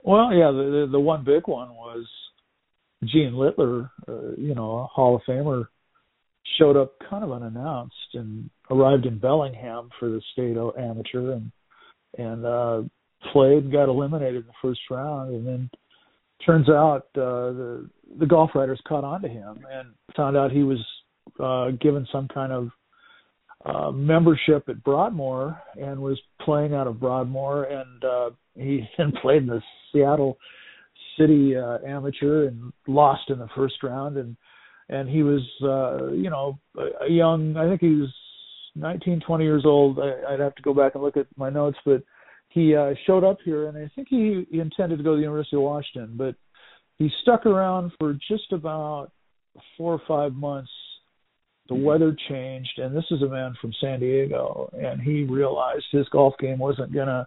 Well, 0.03 0.33
yeah, 0.33 0.51
the 0.51 0.89
the, 0.91 1.01
one 1.01 1.25
big 1.25 1.47
one 1.47 1.71
was 1.71 2.07
Gene 3.05 3.35
Littler, 3.37 3.91
uh, 4.09 4.33
you 4.37 4.55
know, 4.55 4.79
a 4.79 4.87
Hall 4.87 5.17
of 5.17 5.23
Famer, 5.29 5.67
showed 6.59 6.77
up 6.77 6.95
kind 7.09 7.23
of 7.23 7.33
unannounced 7.33 7.95
and 8.15 8.51
arrived 8.71 9.07
in 9.07 9.19
Bellingham 9.19 9.91
for 9.99 10.09
the 10.09 10.21
state 10.33 10.57
amateur 10.57 11.33
and 11.33 11.53
and 12.19 12.45
uh 12.45 12.83
played 13.33 13.71
got 13.71 13.89
eliminated 13.89 14.43
in 14.43 14.47
the 14.47 14.53
first 14.61 14.81
round, 14.91 15.33
and 15.33 15.47
then 15.47 15.71
turns 16.45 16.69
out 16.69 17.07
uh, 17.17 17.53
the 17.53 17.91
the 18.19 18.27
golf 18.27 18.51
writers 18.55 18.81
caught 18.87 19.05
on 19.05 19.23
to 19.23 19.29
him 19.29 19.65
and 19.71 19.89
found 20.17 20.37
out 20.37 20.51
he 20.51 20.65
was 20.65 20.79
uh, 21.41 21.71
given 21.81 22.07
some 22.13 22.29
kind 22.29 22.53
of 22.53 22.69
uh, 23.65 23.91
membership 23.93 24.69
at 24.69 24.83
Broadmoor 24.83 25.61
and 25.81 26.01
was 26.01 26.21
playing 26.41 26.75
out 26.75 26.87
of 26.87 26.99
Broadmoor, 26.99 27.65
and 27.65 28.05
uh, 28.05 28.31
he 28.55 28.89
then 28.99 29.13
played 29.21 29.43
in 29.43 29.49
the 29.49 29.63
Seattle 29.93 30.39
City 31.19 31.57
uh, 31.57 31.79
Amateur 31.87 32.49
and 32.49 32.73
lost 32.87 33.29
in 33.29 33.39
the 33.39 33.49
first 33.55 33.83
round, 33.83 34.17
and 34.17 34.37
and 34.89 35.09
he 35.09 35.23
was 35.23 35.43
uh, 35.63 36.13
you 36.13 36.31
know 36.31 36.59
a 37.01 37.11
young, 37.11 37.57
I 37.57 37.69
think 37.69 37.81
he 37.81 37.95
was 37.95 38.13
19, 38.75 39.21
20 39.27 39.45
years 39.45 39.63
old. 39.65 39.99
I, 39.99 40.33
I'd 40.33 40.41
have 40.41 40.55
to 40.55 40.63
go 40.63 40.75
back 40.75 40.95
and 40.95 41.03
look 41.03 41.17
at 41.17 41.27
my 41.37 41.51
notes, 41.51 41.79
but 41.85 42.03
he 42.49 42.75
uh, 42.77 42.93
showed 43.07 43.25
up 43.25 43.39
here, 43.45 43.69
and 43.69 43.79
I 43.79 43.91
think 43.95 44.09
he, 44.09 44.47
he 44.51 44.61
intended 44.61 44.99
to 44.99 45.05
go 45.05 45.13
to 45.13 45.17
the 45.17 45.23
University 45.23 45.57
of 45.57 45.63
Washington, 45.63 46.15
but 46.17 46.35
he 46.99 47.11
stuck 47.23 47.47
around 47.47 47.93
for 47.99 48.13
just 48.29 48.53
about 48.53 49.11
four 49.77 49.95
or 49.95 50.03
five 50.07 50.35
months. 50.35 50.71
The 51.69 51.75
mm-hmm. 51.75 51.85
weather 51.85 52.17
changed, 52.29 52.79
and 52.79 52.95
this 52.95 53.05
is 53.11 53.23
a 53.23 53.29
man 53.29 53.55
from 53.61 53.73
San 53.81 54.01
Diego, 54.01 54.71
and 54.75 55.01
he 55.01 55.25
realized 55.25 55.85
his 55.91 56.09
golf 56.11 56.35
game 56.39 56.59
wasn't 56.59 56.93
gonna 56.93 57.27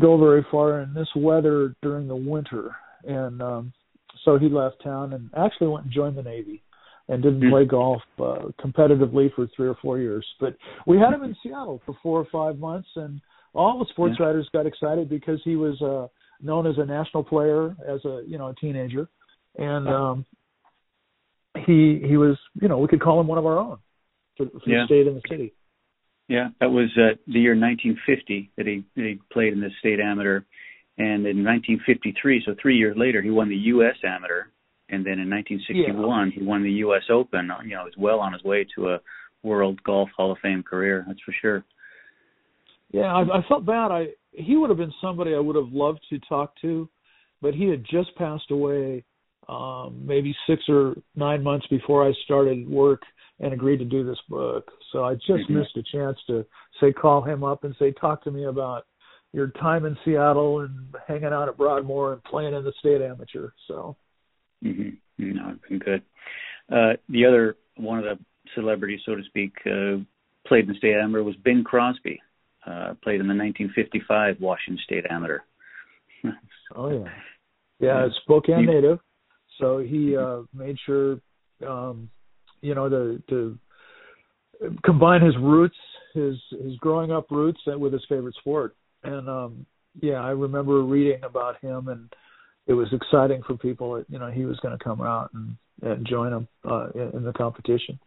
go 0.00 0.18
very 0.18 0.44
far 0.50 0.80
in 0.80 0.94
this 0.94 1.08
weather 1.16 1.74
during 1.82 2.08
the 2.08 2.16
winter, 2.16 2.74
and 3.04 3.40
um, 3.42 3.72
so 4.24 4.38
he 4.38 4.48
left 4.48 4.82
town 4.82 5.12
and 5.12 5.30
actually 5.36 5.68
went 5.68 5.84
and 5.84 5.94
joined 5.94 6.16
the 6.16 6.22
Navy 6.22 6.62
and 7.08 7.22
didn't 7.22 7.40
mm-hmm. 7.40 7.50
play 7.50 7.64
golf 7.64 8.02
uh, 8.18 8.48
competitively 8.64 9.32
for 9.34 9.46
three 9.54 9.68
or 9.68 9.76
four 9.82 9.98
years. 9.98 10.26
But 10.40 10.56
we 10.86 10.98
had 10.98 11.12
him 11.12 11.22
in 11.22 11.36
Seattle 11.42 11.82
for 11.84 11.96
four 12.02 12.20
or 12.20 12.26
five 12.32 12.58
months, 12.58 12.88
and 12.96 13.20
all 13.52 13.78
the 13.78 13.86
sports 13.90 14.16
yeah. 14.18 14.26
writers 14.26 14.48
got 14.52 14.66
excited 14.66 15.08
because 15.08 15.40
he 15.44 15.56
was 15.56 15.80
uh, 15.82 16.08
known 16.44 16.66
as 16.66 16.74
a 16.78 16.84
national 16.84 17.24
player 17.24 17.76
as 17.86 18.04
a 18.04 18.22
you 18.26 18.38
know 18.38 18.48
a 18.48 18.54
teenager, 18.54 19.08
and 19.58 19.88
um, 19.88 20.26
he 21.66 22.00
he 22.06 22.16
was 22.16 22.36
you 22.60 22.68
know 22.68 22.78
we 22.78 22.88
could 22.88 23.02
call 23.02 23.20
him 23.20 23.26
one 23.26 23.38
of 23.38 23.46
our 23.46 23.58
own 23.58 23.78
for, 24.36 24.46
for 24.46 24.60
yeah. 24.66 24.80
the 24.80 24.86
state 24.86 25.06
and 25.06 25.16
the 25.16 25.22
city. 25.28 25.52
Yeah, 26.28 26.48
that 26.60 26.70
was 26.70 26.88
uh, 26.96 27.16
the 27.26 27.40
year 27.40 27.52
1950 27.52 28.50
that 28.56 28.66
he 28.66 28.84
that 28.96 29.02
he 29.02 29.20
played 29.30 29.52
in 29.52 29.60
the 29.60 29.70
state 29.80 30.00
amateur, 30.00 30.40
and 30.96 31.26
in 31.26 31.44
1953, 31.44 32.42
so 32.46 32.54
three 32.60 32.76
years 32.76 32.96
later, 32.96 33.20
he 33.20 33.30
won 33.30 33.48
the 33.48 33.56
U.S. 33.56 33.96
amateur, 34.02 34.44
and 34.88 35.04
then 35.04 35.18
in 35.18 35.28
1961 35.28 36.28
yeah. 36.28 36.34
he 36.34 36.46
won 36.46 36.62
the 36.62 36.70
U.S. 36.70 37.02
Open. 37.10 37.50
You 37.64 37.76
know, 37.76 37.84
he's 37.84 37.96
well 37.98 38.20
on 38.20 38.32
his 38.32 38.42
way 38.42 38.66
to 38.74 38.90
a 38.90 39.00
World 39.42 39.82
Golf 39.84 40.08
Hall 40.16 40.32
of 40.32 40.38
Fame 40.38 40.62
career. 40.62 41.04
That's 41.06 41.20
for 41.20 41.34
sure. 41.42 41.64
Yeah, 42.90 43.12
I, 43.12 43.22
I 43.22 43.48
felt 43.48 43.66
bad. 43.66 43.90
I 43.90 44.06
he 44.32 44.56
would 44.56 44.70
have 44.70 44.78
been 44.78 44.94
somebody 45.02 45.34
I 45.34 45.40
would 45.40 45.56
have 45.56 45.72
loved 45.72 46.00
to 46.10 46.18
talk 46.20 46.54
to, 46.62 46.88
but 47.42 47.54
he 47.54 47.68
had 47.68 47.84
just 47.84 48.14
passed 48.16 48.50
away 48.50 49.04
um 49.46 50.00
maybe 50.06 50.34
six 50.46 50.62
or 50.68 50.94
nine 51.14 51.42
months 51.42 51.66
before 51.66 52.06
I 52.08 52.12
started 52.24 52.66
work 52.66 53.02
and 53.40 53.52
agreed 53.52 53.78
to 53.78 53.84
do 53.84 54.04
this 54.04 54.18
book. 54.28 54.70
So 54.92 55.04
I 55.04 55.14
just 55.14 55.30
mm-hmm. 55.30 55.58
missed 55.58 55.76
a 55.76 55.82
chance 55.90 56.18
to 56.28 56.44
say 56.80 56.92
call 56.92 57.22
him 57.22 57.44
up 57.44 57.64
and 57.64 57.74
say 57.78 57.92
talk 57.92 58.22
to 58.24 58.30
me 58.30 58.44
about 58.44 58.84
your 59.32 59.48
time 59.48 59.84
in 59.84 59.96
Seattle 60.04 60.60
and 60.60 60.94
hanging 61.08 61.24
out 61.24 61.48
at 61.48 61.56
Broadmoor 61.56 62.12
and 62.12 62.24
playing 62.24 62.54
in 62.54 62.64
the 62.64 62.72
state 62.78 63.02
amateur. 63.02 63.50
So 63.66 63.96
mm-hmm. 64.64 64.90
no, 65.18 65.50
it's 65.50 65.68
been 65.68 65.78
good. 65.78 66.02
Uh 66.72 66.94
the 67.08 67.26
other 67.26 67.56
one 67.76 67.98
of 67.98 68.04
the 68.04 68.18
celebrities, 68.54 69.00
so 69.04 69.16
to 69.16 69.22
speak, 69.24 69.52
uh 69.66 69.98
played 70.46 70.66
in 70.66 70.72
the 70.72 70.78
state 70.78 70.94
amateur 70.94 71.22
was 71.22 71.36
Bing 71.36 71.64
Crosby 71.64 72.20
uh, 72.66 72.94
played 73.02 73.20
in 73.20 73.26
the 73.26 73.34
1955 73.34 74.36
Washington 74.40 74.82
State 74.84 75.04
Amateur. 75.10 75.40
oh 76.74 76.90
yeah, 76.90 77.10
yeah, 77.78 78.06
Spokane 78.22 78.66
native. 78.66 78.98
So 79.60 79.78
he 79.78 80.16
uh, 80.16 80.42
made 80.52 80.76
sure, 80.84 81.18
um, 81.66 82.10
you 82.64 82.74
know, 82.74 82.88
to 82.88 83.22
to 83.28 83.58
combine 84.84 85.22
his 85.22 85.36
roots, 85.40 85.76
his 86.14 86.34
his 86.50 86.76
growing 86.78 87.12
up 87.12 87.30
roots, 87.30 87.60
with 87.66 87.92
his 87.92 88.04
favorite 88.08 88.34
sport. 88.36 88.76
And 89.02 89.28
um, 89.28 89.66
yeah, 90.00 90.20
I 90.20 90.30
remember 90.30 90.82
reading 90.82 91.22
about 91.24 91.60
him, 91.60 91.88
and 91.88 92.12
it 92.66 92.72
was 92.72 92.88
exciting 92.92 93.42
for 93.46 93.56
people 93.56 93.94
that 93.94 94.06
you 94.08 94.18
know 94.18 94.30
he 94.30 94.44
was 94.44 94.58
going 94.60 94.76
to 94.76 94.82
come 94.82 95.00
out 95.00 95.30
and, 95.34 95.56
and 95.82 96.06
join 96.06 96.32
him 96.32 96.48
uh, 96.68 96.88
in, 96.94 97.18
in 97.18 97.24
the 97.24 97.32
competition. 97.32 97.98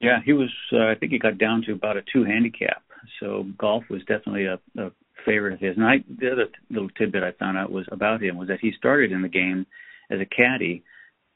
Yeah, 0.00 0.18
he 0.24 0.32
was. 0.32 0.50
Uh, 0.72 0.86
I 0.86 0.94
think 0.94 1.12
he 1.12 1.18
got 1.18 1.38
down 1.38 1.62
to 1.66 1.72
about 1.72 1.96
a 1.96 2.02
two 2.12 2.24
handicap 2.24 2.82
so 3.20 3.46
golf 3.58 3.84
was 3.90 4.00
definitely 4.00 4.46
a, 4.46 4.58
a 4.78 4.90
favorite 5.24 5.54
of 5.54 5.60
his. 5.60 5.76
And 5.76 5.84
I, 5.84 5.96
the 6.08 6.32
other 6.32 6.46
little 6.70 6.88
tidbit 6.90 7.22
I 7.22 7.32
found 7.32 7.58
out 7.58 7.72
was 7.72 7.86
about 7.90 8.22
him 8.22 8.36
was 8.36 8.48
that 8.48 8.60
he 8.60 8.72
started 8.76 9.12
in 9.12 9.22
the 9.22 9.28
game 9.28 9.66
as 10.10 10.20
a 10.20 10.26
caddy 10.26 10.84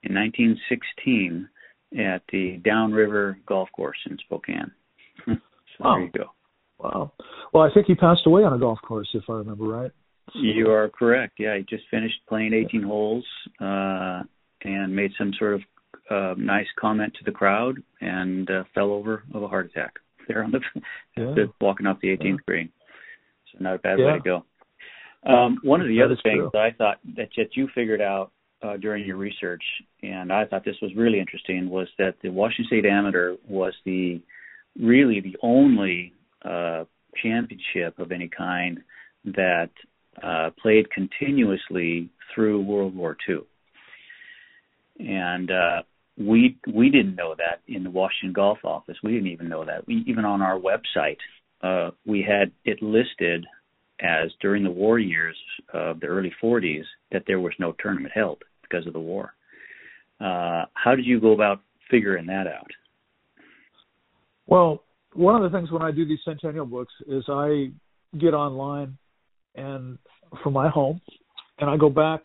in 0.02 0.14
1916 0.14 1.48
at 1.98 2.22
the 2.32 2.60
Downriver 2.64 3.38
Golf 3.46 3.68
Course 3.74 3.98
in 4.08 4.18
Spokane. 4.24 4.70
so 5.26 5.34
wow. 5.80 5.94
there 5.96 6.04
you 6.04 6.10
go. 6.12 6.24
Wow. 6.78 7.12
Well, 7.52 7.62
I 7.62 7.72
think 7.72 7.86
he 7.86 7.94
passed 7.94 8.26
away 8.26 8.42
on 8.42 8.52
a 8.52 8.58
golf 8.58 8.78
course, 8.82 9.08
if 9.14 9.24
I 9.28 9.34
remember 9.34 9.64
right. 9.64 9.90
You 10.34 10.70
are 10.70 10.88
correct. 10.88 11.34
Yeah, 11.38 11.56
he 11.56 11.64
just 11.68 11.84
finished 11.90 12.18
playing 12.28 12.54
18 12.54 12.82
holes 12.82 13.24
uh, 13.60 14.22
and 14.62 14.94
made 14.94 15.12
some 15.18 15.32
sort 15.38 15.54
of 15.54 15.60
uh, 16.10 16.34
nice 16.38 16.66
comment 16.78 17.14
to 17.18 17.24
the 17.24 17.30
crowd 17.30 17.76
and 18.00 18.50
uh, 18.50 18.64
fell 18.74 18.90
over 18.90 19.24
of 19.34 19.42
a 19.42 19.48
heart 19.48 19.66
attack 19.66 19.94
there 20.28 20.42
on 20.42 20.52
the, 20.52 20.60
yeah. 21.16 21.44
walking 21.60 21.86
off 21.86 22.00
the 22.00 22.08
18th 22.08 22.24
yeah. 22.24 22.36
green. 22.46 22.72
So 23.52 23.58
not 23.60 23.74
a 23.74 23.78
bad 23.78 23.98
yeah. 23.98 24.06
way 24.06 24.12
to 24.14 24.20
go. 24.20 24.44
Um, 25.24 25.58
one 25.62 25.80
of 25.80 25.86
the 25.86 25.98
that 25.98 26.04
other 26.06 26.18
things 26.22 26.50
I 26.54 26.70
thought 26.76 26.98
that, 27.16 27.28
that 27.36 27.48
you 27.54 27.68
figured 27.74 28.00
out 28.00 28.32
uh, 28.62 28.76
during 28.76 29.04
your 29.04 29.16
research, 29.16 29.62
and 30.02 30.32
I 30.32 30.44
thought 30.44 30.64
this 30.64 30.76
was 30.80 30.94
really 30.96 31.18
interesting, 31.18 31.68
was 31.68 31.88
that 31.98 32.14
the 32.22 32.28
Washington 32.28 32.66
State 32.66 32.86
Amateur 32.86 33.36
was 33.48 33.74
the 33.84 34.20
really 34.78 35.20
the 35.20 35.36
only 35.42 36.12
uh, 36.44 36.84
championship 37.22 37.98
of 37.98 38.12
any 38.12 38.28
kind 38.28 38.80
that 39.24 39.70
uh, 40.22 40.50
played 40.60 40.90
continuously 40.90 42.08
through 42.34 42.62
World 42.62 42.94
War 42.94 43.16
II. 43.28 43.40
And 44.98 45.50
uh, 45.50 45.82
we 46.16 46.58
we 46.72 46.90
didn't 46.90 47.16
know 47.16 47.34
that 47.36 47.60
in 47.66 47.82
the 47.82 47.90
Washington 47.90 48.32
Golf 48.32 48.58
office. 48.64 48.96
We 49.02 49.12
didn't 49.12 49.28
even 49.28 49.48
know 49.48 49.64
that. 49.64 49.86
We, 49.86 50.04
even 50.06 50.24
on 50.24 50.42
our 50.42 50.58
website, 50.58 51.16
uh, 51.62 51.90
we 52.06 52.22
had 52.22 52.52
it 52.64 52.82
listed 52.82 53.46
as 54.00 54.30
during 54.40 54.64
the 54.64 54.70
war 54.70 54.98
years 54.98 55.36
of 55.72 56.00
the 56.00 56.06
early 56.06 56.32
40s 56.42 56.82
that 57.12 57.22
there 57.26 57.40
was 57.40 57.52
no 57.58 57.74
tournament 57.80 58.12
held 58.14 58.42
because 58.72 58.86
of 58.86 58.92
the 58.92 59.00
war. 59.00 59.34
Uh, 60.20 60.64
how 60.74 60.94
did 60.94 61.04
you 61.04 61.20
go 61.20 61.32
about 61.32 61.60
figuring 61.90 62.26
that 62.26 62.46
out? 62.46 62.70
Well, 64.46 64.82
one 65.14 65.42
of 65.42 65.50
the 65.50 65.56
things 65.56 65.70
when 65.70 65.82
I 65.82 65.90
do 65.90 66.06
these 66.06 66.20
centennial 66.24 66.66
books 66.66 66.92
is 67.06 67.24
I 67.28 67.70
get 68.18 68.34
online 68.34 68.96
and 69.54 69.98
from 70.42 70.54
my 70.54 70.68
home 70.68 71.00
and 71.58 71.68
I 71.68 71.76
go 71.76 71.90
back 71.90 72.22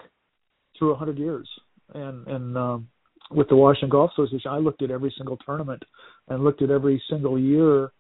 through 0.78 0.94
a 0.94 0.96
hundred 0.96 1.18
years 1.18 1.50
and 1.94 2.28
and 2.28 2.58
um, 2.58 2.88
with 3.32 3.50
the 3.50 3.56
Washington 3.56 3.90
Golf 3.90 4.12
Association, 4.18 4.52
I 4.52 4.58
looked 4.58 4.82
at 4.82 4.92
every 4.92 5.14
single 5.18 5.38
tournament 5.38 5.84
and 6.30 6.44
looked 6.44 6.62
at 6.62 6.70
every 6.70 7.02
single 7.10 7.38
year, 7.38 7.92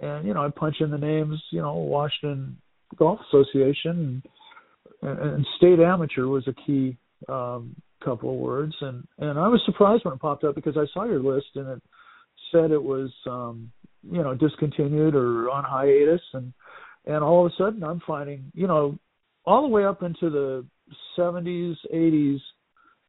and 0.00 0.26
you 0.26 0.32
know, 0.32 0.42
I 0.42 0.48
punch 0.50 0.76
in 0.80 0.90
the 0.90 0.98
names, 0.98 1.42
you 1.50 1.60
know, 1.60 1.74
Washington 1.74 2.56
Golf 2.96 3.20
Association 3.28 4.22
and, 5.02 5.18
and 5.18 5.46
state 5.56 5.80
amateur 5.80 6.26
was 6.26 6.46
a 6.48 6.54
key 6.66 6.96
um, 7.28 7.76
couple 8.04 8.30
of 8.30 8.36
words, 8.36 8.74
and 8.80 9.06
and 9.18 9.38
I 9.38 9.48
was 9.48 9.62
surprised 9.64 10.04
when 10.04 10.14
it 10.14 10.20
popped 10.20 10.44
up 10.44 10.54
because 10.54 10.76
I 10.76 10.86
saw 10.92 11.04
your 11.04 11.22
list 11.22 11.48
and 11.54 11.68
it 11.68 11.82
said 12.52 12.70
it 12.70 12.82
was 12.82 13.10
um, 13.26 13.70
you 14.02 14.22
know 14.22 14.34
discontinued 14.34 15.14
or 15.14 15.50
on 15.50 15.64
hiatus, 15.64 16.22
and 16.34 16.52
and 17.06 17.22
all 17.22 17.46
of 17.46 17.52
a 17.52 17.62
sudden 17.62 17.82
I'm 17.82 18.00
finding 18.06 18.50
you 18.54 18.66
know 18.66 18.98
all 19.44 19.62
the 19.62 19.68
way 19.68 19.84
up 19.84 20.02
into 20.02 20.30
the 20.30 20.66
70s, 21.18 21.74
80s 21.94 22.38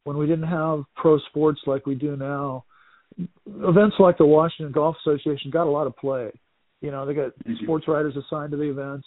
when 0.03 0.17
we 0.17 0.25
didn't 0.25 0.47
have 0.47 0.83
pro 0.95 1.19
sports 1.29 1.59
like 1.67 1.85
we 1.85 1.95
do 1.95 2.15
now, 2.15 2.63
events 3.45 3.95
like 3.99 4.17
the 4.17 4.25
Washington 4.25 4.71
Golf 4.71 4.95
Association 5.05 5.51
got 5.51 5.67
a 5.67 5.69
lot 5.69 5.87
of 5.87 5.95
play. 5.97 6.31
You 6.81 6.91
know, 6.91 7.05
they 7.05 7.13
got 7.13 7.37
mm-hmm. 7.39 7.63
sports 7.63 7.87
writers 7.87 8.15
assigned 8.15 8.51
to 8.51 8.57
the 8.57 8.69
events 8.69 9.05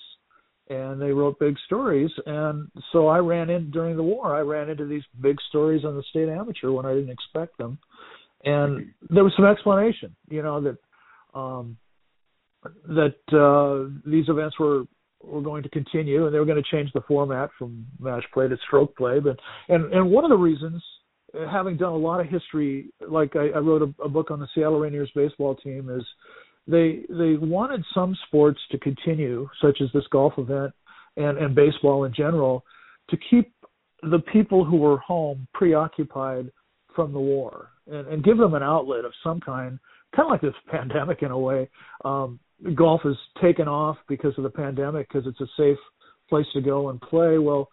and 0.68 1.00
they 1.00 1.10
wrote 1.10 1.38
big 1.38 1.56
stories 1.66 2.10
and 2.26 2.70
so 2.92 3.08
I 3.08 3.18
ran 3.18 3.50
in 3.50 3.70
during 3.70 3.96
the 3.96 4.02
war, 4.02 4.34
I 4.34 4.40
ran 4.40 4.70
into 4.70 4.86
these 4.86 5.02
big 5.20 5.36
stories 5.48 5.84
on 5.84 5.96
the 5.96 6.02
state 6.10 6.28
amateur 6.28 6.70
when 6.70 6.86
I 6.86 6.94
didn't 6.94 7.10
expect 7.10 7.58
them. 7.58 7.78
And 8.44 8.78
mm-hmm. 8.78 9.14
there 9.14 9.24
was 9.24 9.32
some 9.36 9.46
explanation, 9.46 10.14
you 10.28 10.42
know, 10.42 10.60
that 10.60 11.38
um 11.38 11.76
that 12.88 13.16
uh 13.32 13.90
these 14.08 14.28
events 14.28 14.58
were 14.58 14.84
were 15.22 15.42
going 15.42 15.62
to 15.62 15.68
continue, 15.68 16.26
and 16.26 16.34
they 16.34 16.38
were 16.38 16.44
going 16.44 16.62
to 16.62 16.70
change 16.70 16.92
the 16.92 17.00
format 17.02 17.50
from 17.58 17.86
match 17.98 18.24
play 18.32 18.48
to 18.48 18.56
stroke 18.66 18.96
play. 18.96 19.20
But 19.20 19.38
and 19.68 19.92
and 19.92 20.10
one 20.10 20.24
of 20.24 20.30
the 20.30 20.36
reasons, 20.36 20.82
having 21.50 21.76
done 21.76 21.92
a 21.92 21.96
lot 21.96 22.20
of 22.20 22.26
history, 22.26 22.90
like 23.08 23.36
I, 23.36 23.48
I 23.48 23.58
wrote 23.58 23.82
a, 23.82 24.02
a 24.02 24.08
book 24.08 24.30
on 24.30 24.40
the 24.40 24.48
Seattle 24.54 24.80
Rainiers 24.80 25.12
baseball 25.14 25.54
team, 25.56 25.90
is 25.90 26.04
they 26.66 27.04
they 27.08 27.36
wanted 27.36 27.84
some 27.94 28.16
sports 28.26 28.60
to 28.70 28.78
continue, 28.78 29.48
such 29.60 29.78
as 29.82 29.88
this 29.92 30.04
golf 30.10 30.34
event, 30.38 30.72
and 31.16 31.38
and 31.38 31.54
baseball 31.54 32.04
in 32.04 32.14
general 32.14 32.64
to 33.10 33.18
keep 33.30 33.52
the 34.02 34.20
people 34.32 34.64
who 34.64 34.76
were 34.76 34.98
home 34.98 35.46
preoccupied 35.54 36.50
from 36.94 37.12
the 37.12 37.20
war 37.20 37.70
and, 37.86 38.06
and 38.08 38.24
give 38.24 38.38
them 38.38 38.54
an 38.54 38.62
outlet 38.62 39.04
of 39.04 39.12
some 39.22 39.40
kind, 39.40 39.78
kind 40.14 40.26
of 40.26 40.30
like 40.30 40.40
this 40.40 40.54
pandemic 40.70 41.22
in 41.22 41.30
a 41.30 41.38
way. 41.38 41.68
Um, 42.04 42.38
golf 42.74 43.02
has 43.04 43.16
taken 43.42 43.68
off 43.68 43.96
because 44.08 44.32
of 44.36 44.44
the 44.44 44.50
pandemic 44.50 45.08
because 45.08 45.26
it's 45.26 45.40
a 45.40 45.52
safe 45.56 45.78
place 46.28 46.46
to 46.54 46.60
go 46.60 46.88
and 46.90 47.00
play. 47.00 47.38
Well, 47.38 47.68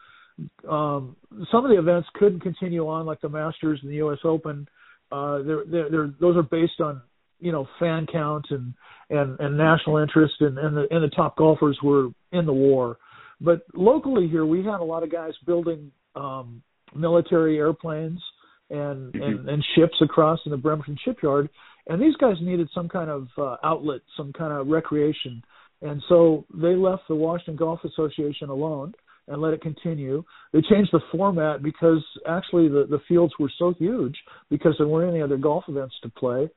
um, 0.67 1.15
some 1.51 1.65
of 1.65 1.71
the 1.71 1.77
events 1.77 2.09
couldn't 2.15 2.41
continue 2.41 2.87
on, 2.87 3.05
like 3.05 3.21
the 3.21 3.29
Masters 3.29 3.79
and 3.81 3.91
the 3.91 3.97
U.S. 3.97 4.19
Open. 4.23 4.67
Uh, 5.11 5.43
they're, 5.43 5.65
they're, 5.65 5.89
they're, 5.89 6.13
those 6.19 6.37
are 6.37 6.43
based 6.43 6.79
on 6.79 7.01
you 7.41 7.51
know 7.51 7.67
fan 7.79 8.05
count 8.11 8.45
and 8.51 8.73
and, 9.09 9.37
and 9.39 9.57
national 9.57 9.97
interest, 9.97 10.35
and, 10.39 10.57
and 10.57 10.77
the 10.77 10.87
and 10.89 11.03
the 11.03 11.13
top 11.15 11.35
golfers 11.35 11.77
were 11.83 12.09
in 12.31 12.45
the 12.45 12.53
war. 12.53 12.97
But 13.41 13.63
locally 13.73 14.27
here, 14.27 14.45
we 14.45 14.59
had 14.59 14.79
a 14.79 14.83
lot 14.83 15.03
of 15.03 15.11
guys 15.11 15.33
building 15.45 15.91
um, 16.15 16.61
military 16.95 17.57
airplanes 17.57 18.21
and, 18.69 19.11
mm-hmm. 19.13 19.21
and 19.21 19.49
and 19.49 19.65
ships 19.75 19.95
across 20.01 20.39
in 20.45 20.51
the 20.51 20.57
Bremerton 20.57 20.97
shipyard, 21.03 21.49
and 21.87 22.01
these 22.01 22.15
guys 22.17 22.35
needed 22.41 22.69
some 22.73 22.87
kind 22.87 23.09
of 23.09 23.27
uh, 23.37 23.57
outlet, 23.63 24.01
some 24.15 24.31
kind 24.31 24.53
of 24.53 24.67
recreation, 24.67 25.43
and 25.81 26.01
so 26.07 26.45
they 26.53 26.75
left 26.75 27.03
the 27.09 27.15
Washington 27.15 27.57
Golf 27.57 27.79
Association 27.83 28.49
alone 28.49 28.93
and 29.27 29.41
let 29.41 29.53
it 29.53 29.61
continue. 29.61 30.23
They 30.51 30.61
changed 30.61 30.91
the 30.91 30.99
format 31.11 31.63
because 31.63 32.03
actually 32.27 32.67
the 32.69 32.85
the 32.89 32.99
fields 33.07 33.33
were 33.39 33.51
so 33.57 33.73
huge 33.77 34.15
because 34.49 34.75
there 34.77 34.87
weren't 34.87 35.11
any 35.11 35.21
other 35.21 35.37
golf 35.37 35.65
events 35.67 35.95
to 36.03 36.09
play. 36.09 36.49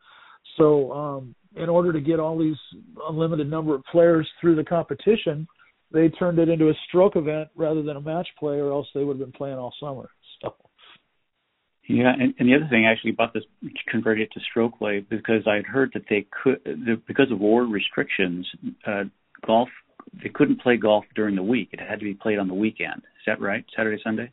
So 0.56 0.92
um, 0.92 1.34
in 1.56 1.68
order 1.68 1.92
to 1.92 2.00
get 2.00 2.20
all 2.20 2.38
these 2.38 2.56
unlimited 3.08 3.50
number 3.50 3.74
of 3.74 3.82
players 3.90 4.28
through 4.40 4.56
the 4.56 4.64
competition, 4.64 5.46
they 5.92 6.08
turned 6.08 6.38
it 6.38 6.48
into 6.48 6.68
a 6.68 6.74
stroke 6.88 7.16
event 7.16 7.48
rather 7.54 7.82
than 7.82 7.96
a 7.96 8.00
match 8.00 8.28
play, 8.38 8.56
or 8.56 8.72
else 8.72 8.86
they 8.94 9.04
would 9.04 9.18
have 9.18 9.26
been 9.26 9.36
playing 9.36 9.58
all 9.58 9.74
summer. 9.80 10.08
So. 10.42 10.52
Yeah, 11.86 12.12
and, 12.12 12.34
and 12.38 12.48
the 12.48 12.54
other 12.56 12.66
thing 12.68 12.86
actually 12.86 13.12
about 13.12 13.32
this 13.32 13.44
converted 13.88 14.24
it 14.24 14.32
to 14.34 14.40
stroke 14.50 14.78
play 14.78 15.00
because 15.08 15.42
I 15.46 15.56
had 15.56 15.64
heard 15.64 15.90
that 15.94 16.02
they 16.10 16.26
could 16.42 17.06
because 17.06 17.30
of 17.30 17.38
war 17.38 17.64
restrictions, 17.64 18.46
uh, 18.86 19.04
golf 19.46 19.68
they 20.22 20.28
couldn't 20.28 20.60
play 20.60 20.76
golf 20.76 21.04
during 21.14 21.34
the 21.34 21.42
week. 21.42 21.70
It 21.72 21.80
had 21.80 21.98
to 21.98 22.04
be 22.04 22.14
played 22.14 22.38
on 22.38 22.48
the 22.48 22.54
weekend. 22.54 22.98
Is 22.98 23.24
that 23.26 23.40
right? 23.40 23.64
Saturday, 23.76 24.00
Sunday. 24.02 24.30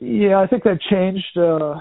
Yeah, 0.00 0.40
I 0.40 0.46
think 0.46 0.64
that 0.64 0.80
changed. 0.90 1.36
Uh, 1.36 1.80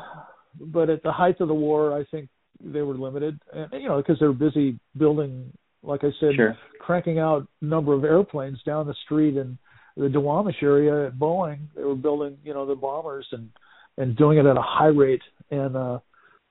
but 0.59 0.89
at 0.89 1.03
the 1.03 1.11
height 1.11 1.41
of 1.41 1.47
the 1.47 1.53
war, 1.53 1.97
I 1.97 2.05
think 2.05 2.29
they 2.63 2.81
were 2.81 2.95
limited, 2.95 3.39
and 3.53 3.67
you 3.74 3.88
know 3.88 3.97
because 3.97 4.19
they 4.19 4.27
were 4.27 4.33
busy 4.33 4.79
building, 4.97 5.51
like 5.83 6.03
I 6.03 6.09
said, 6.19 6.35
sure. 6.35 6.57
cranking 6.79 7.19
out 7.19 7.47
number 7.62 7.93
of 7.93 8.03
airplanes 8.03 8.62
down 8.63 8.88
the 8.88 8.95
street 9.05 9.38
in 9.38 9.57
the 9.97 10.07
Duwamish 10.07 10.62
area 10.62 11.07
at 11.07 11.15
Boeing. 11.15 11.59
They 11.75 11.83
were 11.83 11.95
building, 11.95 12.38
you 12.43 12.53
know, 12.53 12.65
the 12.65 12.75
bombers 12.75 13.27
and 13.31 13.50
and 13.97 14.17
doing 14.17 14.38
it 14.38 14.45
at 14.45 14.57
a 14.57 14.62
high 14.62 14.88
rate, 14.88 15.21
and 15.51 15.75
uh, 15.75 16.00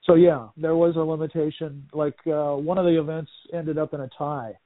so 0.04 0.14
yeah, 0.14 0.48
there 0.56 0.76
was 0.76 0.96
a 0.96 1.00
limitation. 1.00 1.88
Like 1.92 2.16
uh, 2.26 2.54
one 2.54 2.78
of 2.78 2.84
the 2.84 2.98
events 2.98 3.30
ended 3.52 3.78
up 3.78 3.94
in 3.94 4.00
a 4.00 4.08
tie. 4.16 4.58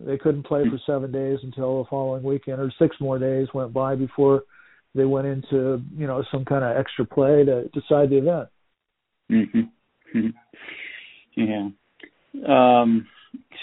They 0.00 0.18
couldn't 0.18 0.44
play 0.44 0.64
for 0.68 0.78
seven 0.86 1.12
days 1.12 1.38
until 1.42 1.82
the 1.82 1.88
following 1.88 2.22
weekend, 2.22 2.60
or 2.60 2.72
six 2.78 2.96
more 3.00 3.18
days 3.18 3.46
went 3.54 3.72
by 3.72 3.94
before 3.94 4.42
they 4.94 5.04
went 5.04 5.26
into 5.26 5.82
you 5.96 6.06
know 6.06 6.24
some 6.30 6.44
kind 6.44 6.64
of 6.64 6.76
extra 6.76 7.04
play 7.04 7.44
to 7.44 7.68
decide 7.68 8.10
the 8.10 8.18
event. 8.18 8.48
Mhm. 9.30 9.46
Mm-hmm. 9.46 9.60
Yeah. 11.36 11.68
Um, 12.48 13.08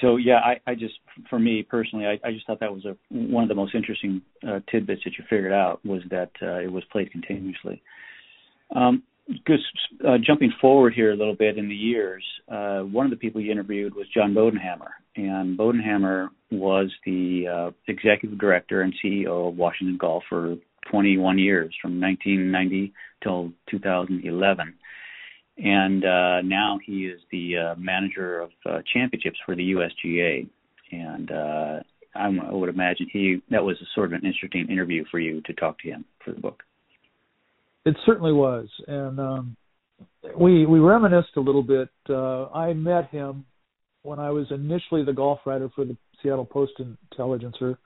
so 0.02 0.18
yeah, 0.18 0.40
I, 0.44 0.60
I 0.72 0.76
just, 0.76 0.96
for 1.30 1.40
me 1.40 1.64
personally, 1.64 2.06
I, 2.06 2.20
I 2.28 2.32
just 2.32 2.48
thought 2.48 2.60
that 2.60 2.74
was 2.74 2.86
a 2.86 2.96
one 3.10 3.44
of 3.44 3.50
the 3.50 3.56
most 3.56 3.76
interesting 3.76 4.22
uh, 4.48 4.60
tidbits 4.70 5.02
that 5.06 5.14
you 5.18 5.24
figured 5.30 5.54
out 5.54 5.86
was 5.86 6.02
that 6.10 6.32
uh, 6.42 6.60
it 6.60 6.72
was 6.72 6.84
played 6.92 7.12
continuously. 7.12 7.82
Um, 8.76 9.04
uh, 10.08 10.18
jumping 10.26 10.52
forward 10.60 10.94
here 10.94 11.12
a 11.12 11.16
little 11.16 11.36
bit 11.36 11.58
in 11.58 11.70
the 11.70 11.76
years, 11.76 12.24
uh, 12.52 12.80
one 12.80 13.06
of 13.06 13.12
the 13.12 13.18
people 13.18 13.40
you 13.40 13.52
interviewed 13.52 13.96
was 13.96 14.08
John 14.14 14.34
Bodenhamer, 14.34 14.90
and 15.16 15.58
Bodenhamer 15.58 16.30
was 16.52 16.92
the 17.06 17.46
uh, 17.48 17.72
executive 17.88 18.40
director 18.40 18.82
and 18.82 18.94
CEO 19.04 19.50
of 19.50 19.56
Washington 19.56 19.98
Golf 19.98 20.24
for 20.28 20.56
21 20.90 21.38
years, 21.38 21.74
from 21.82 22.02
1990 22.02 22.94
till 23.24 23.54
2011 23.70 24.74
and 25.64 26.04
uh, 26.04 26.42
now 26.42 26.80
he 26.84 27.06
is 27.06 27.20
the 27.32 27.58
uh, 27.58 27.76
manager 27.78 28.40
of 28.40 28.50
uh, 28.66 28.80
championships 28.92 29.38
for 29.46 29.56
the 29.56 29.74
USGA. 29.74 30.48
And 30.92 31.32
uh, 31.32 31.80
I'm, 32.16 32.42
I 32.42 32.52
would 32.52 32.70
imagine 32.70 33.08
he 33.12 33.42
that 33.52 33.64
was 33.64 33.78
a 33.82 33.86
sort 33.94 34.08
of 34.08 34.14
an 34.14 34.26
interesting 34.26 34.68
interview 34.70 35.06
for 35.12 35.20
you 35.20 35.42
to 35.42 35.54
talk 35.54 35.80
to 35.80 35.90
him 35.90 36.06
for 36.24 36.34
the 36.34 36.40
book. 36.40 36.64
It 37.86 37.96
certainly 38.06 38.34
was, 38.34 38.68
and 38.88 39.20
um, 39.20 39.58
we 40.38 40.66
we 40.66 40.80
reminisced 40.80 41.36
a 41.38 41.42
little 41.42 41.64
bit. 41.64 41.90
Uh, 42.10 42.46
I 42.48 42.74
met 42.74 43.10
him 43.10 43.46
when 44.04 44.20
I 44.20 44.30
was 44.30 44.48
initially 44.52 45.04
the 45.04 45.14
golf 45.14 45.40
writer 45.46 45.70
for 45.74 45.86
the 45.86 45.98
Seattle 46.22 46.46
Post 46.46 46.74
Intelligencer, 46.80 47.78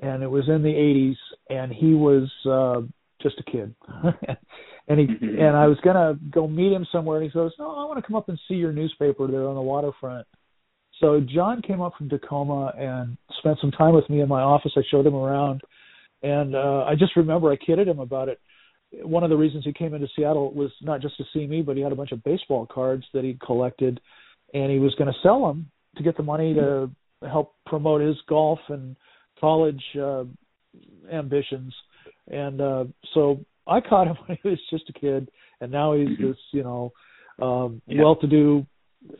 and 0.00 0.22
it 0.22 0.30
was 0.30 0.44
in 0.48 0.62
the 0.62 0.68
'80s, 0.68 1.16
and 1.50 1.72
he 1.72 1.94
was 1.94 2.30
uh, 2.48 2.80
just 3.20 3.38
a 3.40 3.50
kid. 3.50 3.74
and 4.88 5.00
he 5.00 5.06
mm-hmm. 5.06 5.40
and 5.40 5.56
I 5.56 5.66
was 5.66 5.78
gonna 5.84 6.18
go 6.30 6.48
meet 6.48 6.72
him 6.72 6.86
somewhere, 6.90 7.18
and 7.18 7.26
he 7.26 7.32
goes, 7.32 7.52
"No, 7.58 7.70
I 7.70 7.84
want 7.84 7.98
to 7.98 8.06
come 8.06 8.16
up 8.16 8.28
and 8.28 8.40
see 8.48 8.54
your 8.54 8.72
newspaper 8.72 9.26
there 9.26 9.46
on 9.46 9.54
the 9.54 9.62
waterfront." 9.62 10.26
So 11.00 11.20
John 11.20 11.62
came 11.62 11.80
up 11.80 11.92
from 11.96 12.08
Tacoma 12.08 12.72
and 12.76 13.16
spent 13.38 13.58
some 13.60 13.70
time 13.70 13.94
with 13.94 14.08
me 14.10 14.20
in 14.20 14.28
my 14.28 14.40
office. 14.40 14.72
I 14.76 14.82
showed 14.90 15.06
him 15.06 15.14
around, 15.14 15.60
and 16.22 16.56
uh, 16.56 16.84
I 16.86 16.94
just 16.98 17.16
remember 17.16 17.52
I 17.52 17.56
kidded 17.56 17.86
him 17.86 18.00
about 18.00 18.28
it. 18.28 18.40
One 19.02 19.22
of 19.22 19.30
the 19.30 19.36
reasons 19.36 19.64
he 19.64 19.72
came 19.72 19.94
into 19.94 20.08
Seattle 20.16 20.52
was 20.52 20.70
not 20.80 21.02
just 21.02 21.16
to 21.18 21.24
see 21.32 21.46
me, 21.46 21.60
but 21.62 21.76
he 21.76 21.82
had 21.82 21.92
a 21.92 21.96
bunch 21.96 22.12
of 22.12 22.24
baseball 22.24 22.66
cards 22.66 23.04
that 23.12 23.22
he 23.22 23.38
collected, 23.44 24.00
and 24.54 24.72
he 24.72 24.78
was 24.78 24.94
going 24.94 25.12
to 25.12 25.18
sell 25.22 25.46
them 25.46 25.70
to 25.96 26.02
get 26.02 26.16
the 26.16 26.22
money 26.22 26.54
to 26.54 26.90
help 27.22 27.54
promote 27.66 28.00
his 28.00 28.16
golf 28.28 28.58
and 28.68 28.96
college 29.38 29.82
uh, 30.00 30.24
ambitions. 31.12 31.74
And 32.28 32.60
uh, 32.60 32.84
so 33.14 33.40
I 33.68 33.80
caught 33.80 34.06
him 34.06 34.16
when 34.26 34.38
he 34.42 34.48
was 34.48 34.58
just 34.70 34.88
a 34.88 34.98
kid, 34.98 35.30
and 35.60 35.70
now 35.70 35.94
he's 35.94 36.08
mm-hmm. 36.08 36.28
this, 36.28 36.36
you 36.52 36.62
know, 36.62 36.92
um, 37.40 37.82
yeah. 37.86 38.02
well-to-do 38.02 38.66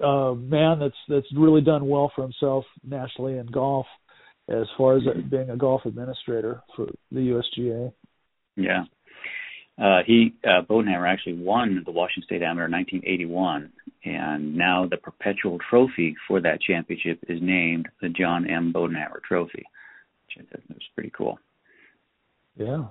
uh, 0.04 0.34
man 0.34 0.80
that's 0.80 0.96
that's 1.08 1.26
really 1.36 1.60
done 1.60 1.86
well 1.86 2.10
for 2.14 2.22
himself 2.22 2.64
nationally 2.84 3.38
in 3.38 3.46
golf, 3.46 3.86
as 4.48 4.66
far 4.76 4.96
as 4.96 5.04
mm-hmm. 5.04 5.28
being 5.28 5.50
a 5.50 5.56
golf 5.56 5.82
administrator 5.84 6.62
for 6.74 6.86
the 7.12 7.20
USGA. 7.20 7.92
Yeah. 8.56 8.84
Uh, 9.80 10.00
he 10.04 10.34
uh, 10.44 10.62
Bodenhamer 10.68 11.08
actually 11.08 11.34
won 11.34 11.82
the 11.84 11.92
Washington 11.92 12.24
State 12.24 12.42
Amateur 12.42 12.66
in 12.66 12.72
1981, 12.72 13.70
and 14.04 14.56
now 14.56 14.86
the 14.90 14.96
perpetual 14.96 15.58
trophy 15.70 16.16
for 16.26 16.40
that 16.40 16.60
championship 16.60 17.20
is 17.28 17.38
named 17.40 17.88
the 18.02 18.08
John 18.08 18.50
M. 18.50 18.72
Bodenhamer 18.72 19.22
Trophy, 19.22 19.64
which 20.26 20.44
I 20.44 20.50
thought 20.50 20.68
was 20.68 20.78
pretty 20.96 21.12
cool. 21.16 21.38
Yeah. 22.56 22.86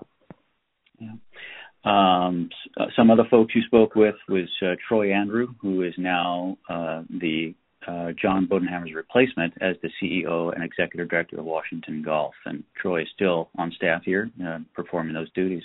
Um, 1.83 2.49
some 2.95 3.11
other 3.11 3.25
folks 3.29 3.55
you 3.55 3.61
spoke 3.63 3.95
with 3.95 4.15
was 4.27 4.49
uh, 4.61 4.75
Troy 4.87 5.13
Andrew, 5.13 5.47
who 5.61 5.83
is 5.83 5.93
now 5.97 6.57
uh, 6.69 7.03
the 7.09 7.53
uh, 7.87 8.11
John 8.21 8.47
Bodenhamer's 8.47 8.93
replacement 8.93 9.53
as 9.61 9.77
the 9.81 9.89
CEO 10.01 10.53
and 10.53 10.63
executive 10.63 11.09
director 11.09 11.39
of 11.39 11.45
Washington 11.45 12.03
Golf, 12.03 12.33
and 12.45 12.63
Troy 12.81 13.03
is 13.03 13.07
still 13.15 13.49
on 13.57 13.71
staff 13.71 14.01
here 14.03 14.29
uh, 14.45 14.59
performing 14.75 15.13
those 15.13 15.31
duties. 15.31 15.63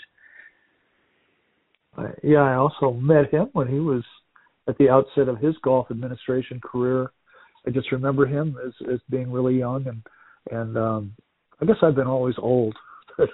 Uh, 1.98 2.08
yeah, 2.22 2.42
I 2.42 2.54
also 2.54 2.92
met 2.92 3.32
him 3.32 3.48
when 3.52 3.66
he 3.66 3.80
was 3.80 4.04
at 4.68 4.78
the 4.78 4.88
outset 4.88 5.28
of 5.28 5.38
his 5.38 5.54
golf 5.62 5.90
administration 5.90 6.60
career. 6.60 7.10
I 7.66 7.70
just 7.70 7.92
remember 7.92 8.26
him 8.26 8.56
as 8.64 8.72
as 8.92 9.00
being 9.10 9.30
really 9.30 9.58
young, 9.58 9.86
and 9.86 10.02
and 10.50 10.76
um, 10.78 11.16
I 11.60 11.64
guess 11.64 11.76
I've 11.82 11.94
been 11.94 12.06
always 12.06 12.34
old. 12.38 12.76
uh, 13.18 13.26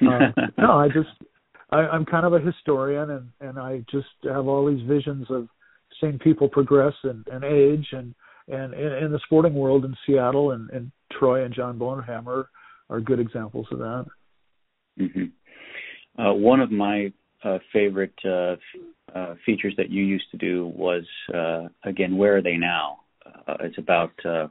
no, 0.00 0.72
I 0.72 0.88
just 0.88 1.10
I, 1.70 1.78
I'm 1.78 2.04
kind 2.04 2.26
of 2.26 2.32
a 2.32 2.40
historian, 2.40 3.10
and 3.10 3.28
and 3.40 3.58
I 3.58 3.84
just 3.90 4.06
have 4.24 4.46
all 4.46 4.66
these 4.66 4.86
visions 4.86 5.26
of 5.30 5.48
seeing 6.00 6.18
people 6.18 6.48
progress 6.48 6.94
and, 7.02 7.26
and 7.28 7.44
age, 7.44 7.86
and 7.92 8.14
and 8.48 8.74
in, 8.74 9.10
the 9.10 9.20
sporting 9.24 9.54
world 9.54 9.84
in 9.84 9.96
Seattle, 10.06 10.52
and, 10.52 10.70
and 10.70 10.92
Troy 11.18 11.44
and 11.44 11.54
John 11.54 11.78
Bodenhamer 11.78 12.44
are 12.88 13.00
good 13.00 13.18
examples 13.18 13.66
of 13.72 13.78
that. 13.78 14.06
Mm-hmm. 15.00 16.22
Uh, 16.22 16.32
one 16.32 16.60
of 16.60 16.70
my 16.70 17.12
uh, 17.42 17.58
favorite 17.72 18.14
uh, 18.24 18.56
uh, 19.14 19.34
features 19.44 19.74
that 19.76 19.90
you 19.90 20.04
used 20.04 20.30
to 20.30 20.36
do 20.36 20.66
was 20.76 21.04
uh, 21.34 21.68
again, 21.84 22.16
where 22.16 22.36
are 22.36 22.42
they 22.42 22.56
now? 22.56 23.00
Uh, 23.26 23.56
it's 23.60 23.78
about 23.78 24.12
uh, 24.24 24.46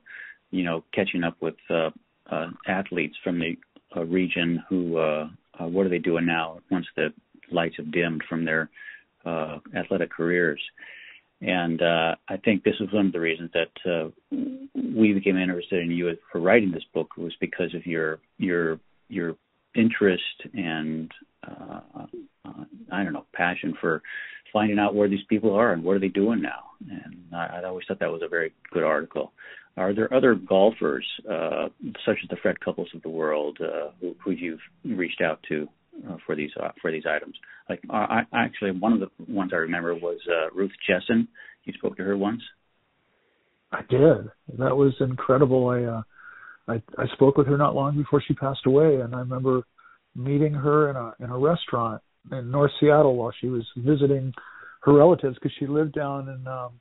you 0.52 0.64
know 0.64 0.84
catching 0.94 1.24
up 1.24 1.38
with 1.42 1.56
uh, 1.70 1.90
uh, 2.30 2.48
athletes 2.68 3.16
from 3.24 3.40
the 3.40 3.56
uh, 3.96 4.04
region 4.06 4.64
who 4.70 4.98
uh, 4.98 5.28
uh, 5.60 5.68
what 5.68 5.86
are 5.86 5.90
they 5.90 6.00
doing 6.00 6.26
now 6.26 6.60
once 6.70 6.86
the 6.96 7.14
lights 7.52 7.76
have 7.78 7.92
dimmed 7.92 8.24
from 8.28 8.46
their 8.46 8.70
uh, 9.26 9.60
athletic 9.76 10.12
careers. 10.12 10.62
And 11.42 11.82
uh, 11.82 12.16
I 12.30 12.38
think 12.38 12.64
this 12.64 12.76
was 12.80 12.90
one 12.92 13.08
of 13.08 13.12
the 13.12 13.20
reasons 13.20 13.52
that 13.54 13.92
uh, 13.92 14.10
we 14.96 15.14
became 15.14 15.38
interested 15.38 15.84
in 15.84 15.92
you 15.92 16.16
for 16.32 16.40
writing 16.40 16.72
this 16.72 16.86
book 16.94 17.18
was 17.18 17.34
because 17.42 17.74
of 17.76 17.86
your 17.86 18.20
your 18.38 18.80
your 19.10 19.36
interest 19.76 20.24
and 20.54 21.12
uh, 21.46 21.82
uh, 22.46 22.52
I 22.92 23.04
don't 23.04 23.14
know 23.14 23.26
passion 23.34 23.76
for 23.82 24.02
finding 24.54 24.80
out 24.80 24.96
where 24.96 25.10
these 25.10 25.26
people 25.28 25.54
are 25.54 25.74
and 25.74 25.84
what 25.84 25.96
are 25.96 26.00
they 26.00 26.08
doing 26.08 26.42
now. 26.42 26.64
And 26.90 27.18
I, 27.34 27.60
I 27.60 27.64
always 27.66 27.86
thought 27.88 28.00
that 28.00 28.12
was 28.12 28.22
a 28.24 28.30
very 28.30 28.54
good 28.72 28.84
article. 28.84 29.34
Are 29.78 29.94
there 29.94 30.14
other 30.14 30.36
golfers, 30.36 31.06
uh, 31.30 31.68
such 32.06 32.18
as 32.24 32.30
the 32.30 32.38
Fred 32.42 32.60
Couples 32.62 32.88
of 32.96 33.02
the 33.02 33.10
world, 33.10 33.58
uh, 33.62 33.90
who, 34.00 34.16
who 34.24 34.32
you've 34.32 34.60
reached 34.86 35.22
out 35.22 35.40
to 35.50 35.68
uh, 36.10 36.16
for 36.26 36.36
these 36.36 36.52
uh, 36.62 36.70
for 36.82 36.92
these 36.92 37.04
items? 37.06 37.36
Like, 37.70 37.82
I, 37.90 38.22
I 38.32 38.46
actually 38.46 38.72
one 38.72 38.94
of 38.94 39.02
the 39.02 39.10
ones 39.28 39.52
I 39.54 39.58
remember 39.58 39.94
was 39.94 40.20
uh, 40.30 40.50
Ruth 40.54 40.72
Jessen. 40.90 41.28
You 41.66 41.74
spoke 41.74 41.98
to 41.98 42.04
her 42.04 42.18
once. 42.18 42.42
I 43.72 43.82
did. 43.90 44.30
That 44.58 44.78
was 44.78 44.94
incredible. 45.02 45.68
I 45.68 45.84
uh, 45.84 46.02
I, 46.68 46.82
I 46.98 47.08
spoke 47.14 47.36
with 47.38 47.48
her 47.48 47.58
not 47.58 47.76
long 47.76 47.98
before 47.98 48.24
she 48.26 48.34
passed 48.34 48.66
away, 48.66 49.02
and 49.02 49.14
I 49.14 49.20
remember 49.20 49.64
meeting 50.16 50.54
her 50.54 50.90
in 50.90 50.96
a 50.96 51.14
in 51.20 51.30
a 51.30 51.38
restaurant 51.38 52.02
in 52.32 52.50
North 52.50 52.72
Seattle 52.80 53.18
while 53.18 53.34
she 53.42 53.48
was 53.48 53.64
visiting 53.78 54.34
her 54.84 54.94
relatives 54.94 55.36
because 55.36 55.52
she 55.60 55.68
lived 55.68 55.94
down 55.94 56.30
in 56.30 56.48
um 56.48 56.80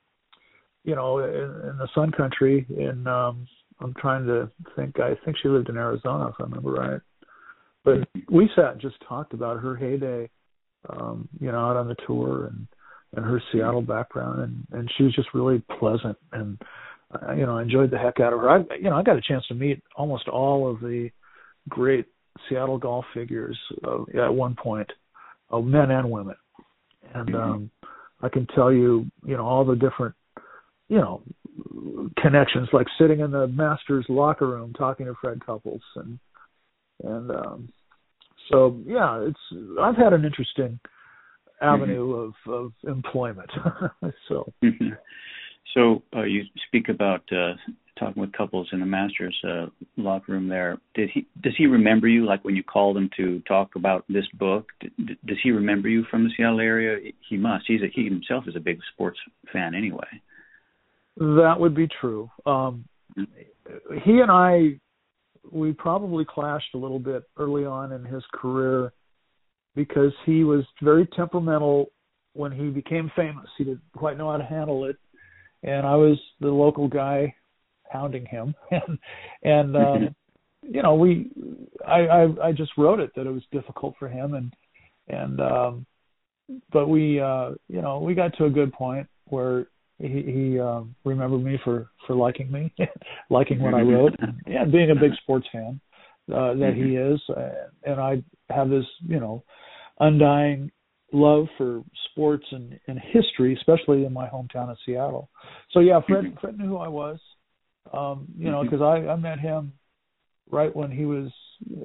you 0.85 0.95
know 0.95 1.19
in, 1.19 1.71
in 1.71 1.79
the 1.79 1.89
Sun 1.95 2.13
Country 2.13 2.67
in 2.71 3.07
um 3.07 3.47
I'm 3.81 3.95
trying 3.95 4.27
to 4.27 4.51
think 4.77 5.01
I 5.01 5.15
think 5.25 5.37
she 5.43 5.49
lived 5.49 5.69
in 5.69 5.77
Arizona 5.77 6.29
if 6.29 6.35
I 6.39 6.45
remember 6.45 6.73
right. 6.73 7.01
But 7.85 8.09
we 8.31 8.49
sat 8.55 8.73
and 8.73 8.81
just 8.81 8.97
talked 9.07 9.35
about 9.35 9.61
her 9.61 9.77
heyday, 9.77 10.31
um, 10.89 11.29
you 11.39 11.53
know, 11.53 11.59
out 11.59 11.77
on 11.77 11.89
the 11.89 11.97
tour 12.07 12.47
and 12.47 12.67
and 13.17 13.25
her 13.25 13.43
Seattle 13.53 13.83
background 13.83 14.41
and 14.43 14.79
and 14.79 14.91
she 14.97 15.05
was 15.05 15.15
just 15.15 15.35
really 15.35 15.63
pleasant 15.79 16.17
and 16.33 16.61
uh, 17.15 17.33
you 17.33 17.47
know 17.47 17.59
I 17.59 17.63
enjoyed 17.63 17.91
the 17.91 17.99
heck 17.99 18.21
out 18.21 18.33
of 18.33 18.41
her. 18.41 18.51
I 18.51 18.59
you 18.77 18.91
know 18.91 18.97
I 18.97 19.03
got 19.03 19.17
a 19.17 19.23
chance 19.23 19.45
to 19.49 19.55
meet 19.55 19.83
almost 19.97 20.29
all 20.29 20.71
of 20.71 20.81
the 20.81 21.11
great 21.69 22.07
Seattle 22.49 22.79
golf 22.79 23.05
figures 23.15 23.59
uh, 23.87 24.03
at 24.21 24.35
one 24.35 24.57
point, 24.61 24.91
uh, 25.53 25.61
men 25.61 25.91
and 25.91 26.11
women, 26.11 26.35
and 27.15 27.35
um, 27.35 27.71
I 28.23 28.29
can 28.29 28.47
tell 28.55 28.73
you, 28.73 29.07
you 29.25 29.37
know, 29.37 29.45
all 29.45 29.65
the 29.65 29.77
different, 29.77 30.15
you 30.89 30.99
know, 30.99 31.23
connections, 32.21 32.69
like 32.73 32.87
sitting 32.99 33.21
in 33.21 33.31
the 33.31 33.47
Masters 33.47 34.07
locker 34.09 34.47
room 34.47 34.73
talking 34.73 35.07
to 35.07 35.15
Fred 35.21 35.45
Couples, 35.45 35.83
and 35.97 36.19
and 37.03 37.31
um, 37.31 37.69
so 38.51 38.79
yeah, 38.87 39.27
it's 39.27 39.79
I've 39.81 39.97
had 39.97 40.13
an 40.13 40.25
interesting 40.25 40.79
avenue 41.61 42.07
mm-hmm. 42.07 42.51
of 42.51 42.65
of 42.65 42.73
employment. 42.85 43.51
so. 44.29 44.53
Mm-hmm. 44.63 44.91
So 45.75 46.03
uh, 46.15 46.23
you 46.23 46.45
speak 46.69 46.89
about 46.89 47.23
uh, 47.33 47.55
talking 47.99 48.21
with 48.21 48.33
couples 48.33 48.69
in 48.73 48.81
the 48.81 48.87
Masters 48.87 49.37
uh, 49.49 49.67
locker 49.97 50.33
room 50.33 50.49
there. 50.49 50.79
Did 50.95 51.11
he 51.13 51.27
does 51.43 51.55
he 51.57 51.67
remember 51.67 52.07
you? 52.07 52.25
Like 52.25 52.45
when 52.45 52.55
you 52.55 52.63
called 52.63 52.97
him 52.97 53.11
to 53.17 53.41
talk 53.41 53.75
about 53.75 54.05
this 54.09 54.27
book, 54.35 54.69
d- 54.81 55.17
does 55.27 55.39
he 55.43 55.51
remember 55.51 55.89
you 55.89 56.05
from 56.11 56.25
the 56.25 56.31
Seattle 56.37 56.61
area? 56.61 57.11
He 57.29 57.37
must. 57.37 57.65
He's 57.67 57.83
a, 57.83 57.87
he 57.93 58.05
himself 58.05 58.45
is 58.47 58.55
a 58.55 58.61
big 58.61 58.79
sports 58.93 59.19
fan 59.53 59.75
anyway. 59.75 60.07
That 61.17 61.55
would 61.59 61.75
be 61.75 61.89
true. 62.01 62.31
Um, 62.47 62.85
mm-hmm. 63.17 63.99
he 64.05 64.21
and 64.21 64.31
I, 64.31 64.79
we 65.51 65.73
probably 65.73 66.25
clashed 66.25 66.75
a 66.75 66.79
little 66.79 66.99
bit 66.99 67.25
early 67.37 67.65
on 67.65 67.93
in 67.93 68.05
his 68.05 68.23
career 68.33 68.93
because 69.77 70.13
he 70.27 70.45
was 70.45 70.65
very 70.83 71.07
temperamental 71.17 71.87
when 72.33 72.53
he 72.53 72.69
became 72.69 73.11
famous. 73.15 73.49
He 73.59 73.65
didn't 73.65 73.83
quite 73.97 74.19
know 74.19 74.31
how 74.31 74.39
to 74.39 74.45
handle 74.45 74.87
it, 74.87 74.97
and 75.63 75.87
I 75.87 75.95
was 75.95 76.19
the 76.41 76.49
local 76.49 76.89
guy 76.89 77.35
hounding 77.91 78.27
him 78.27 78.55
and 78.71 78.99
and 79.43 79.77
um 79.77 80.17
you 80.63 80.83
know 80.83 80.95
we 80.95 81.31
I, 81.87 82.01
I 82.01 82.49
i 82.49 82.53
just 82.53 82.73
wrote 82.77 83.01
it 83.01 83.13
that 83.15 83.27
it 83.27 83.31
was 83.31 83.43
difficult 83.53 83.95
for 83.99 84.09
him 84.09 84.35
and 84.35 84.53
and 85.09 85.41
um 85.41 85.87
but 86.73 86.89
we 86.89 87.21
uh 87.21 87.51
you 87.69 87.81
know 87.81 88.01
we 88.01 88.15
got 88.15 88.37
to 88.39 88.47
a 88.47 88.51
good 88.51 88.73
point 88.73 89.07
where 89.27 89.69
he 89.99 90.23
he 90.23 90.61
um 90.61 90.95
remembered 91.05 91.43
me 91.43 91.59
for 91.65 91.89
for 92.07 92.15
liking 92.15 92.51
me 92.51 92.73
liking 93.31 93.61
what 93.61 93.75
i 93.75 93.81
wrote 93.83 94.15
and, 94.19 94.41
and 94.47 94.73
being 94.73 94.91
a 94.91 94.95
big 94.95 95.13
sports 95.23 95.47
fan 95.53 95.81
uh 96.33 96.55
that 96.55 96.73
he 96.75 96.97
is. 96.97 97.21
Uh, 97.37 97.91
and 97.91 98.01
i 98.01 98.23
have 98.51 98.69
this 98.69 98.85
you 99.07 99.21
know 99.21 99.43
undying 100.01 100.71
love 101.13 101.47
for 101.57 101.83
sports 102.11 102.45
and, 102.51 102.79
and 102.89 102.99
history 103.13 103.55
especially 103.55 104.05
in 104.05 104.13
my 104.13 104.29
hometown 104.29 104.71
of 104.71 104.77
seattle. 104.85 105.31
So 105.71 105.81
yeah 105.81 106.01
fred 106.07 106.37
fred 106.41 106.59
knew 106.59 106.69
who 106.69 106.77
i 106.79 106.89
was. 106.89 107.19
Um, 107.93 108.27
you 108.37 108.51
know, 108.51 108.63
because 108.63 108.81
mm-hmm. 108.81 109.09
I, 109.09 109.13
I 109.13 109.17
met 109.17 109.39
him 109.39 109.73
right 110.51 110.75
when 110.75 110.91
he 110.91 111.05
was 111.05 111.31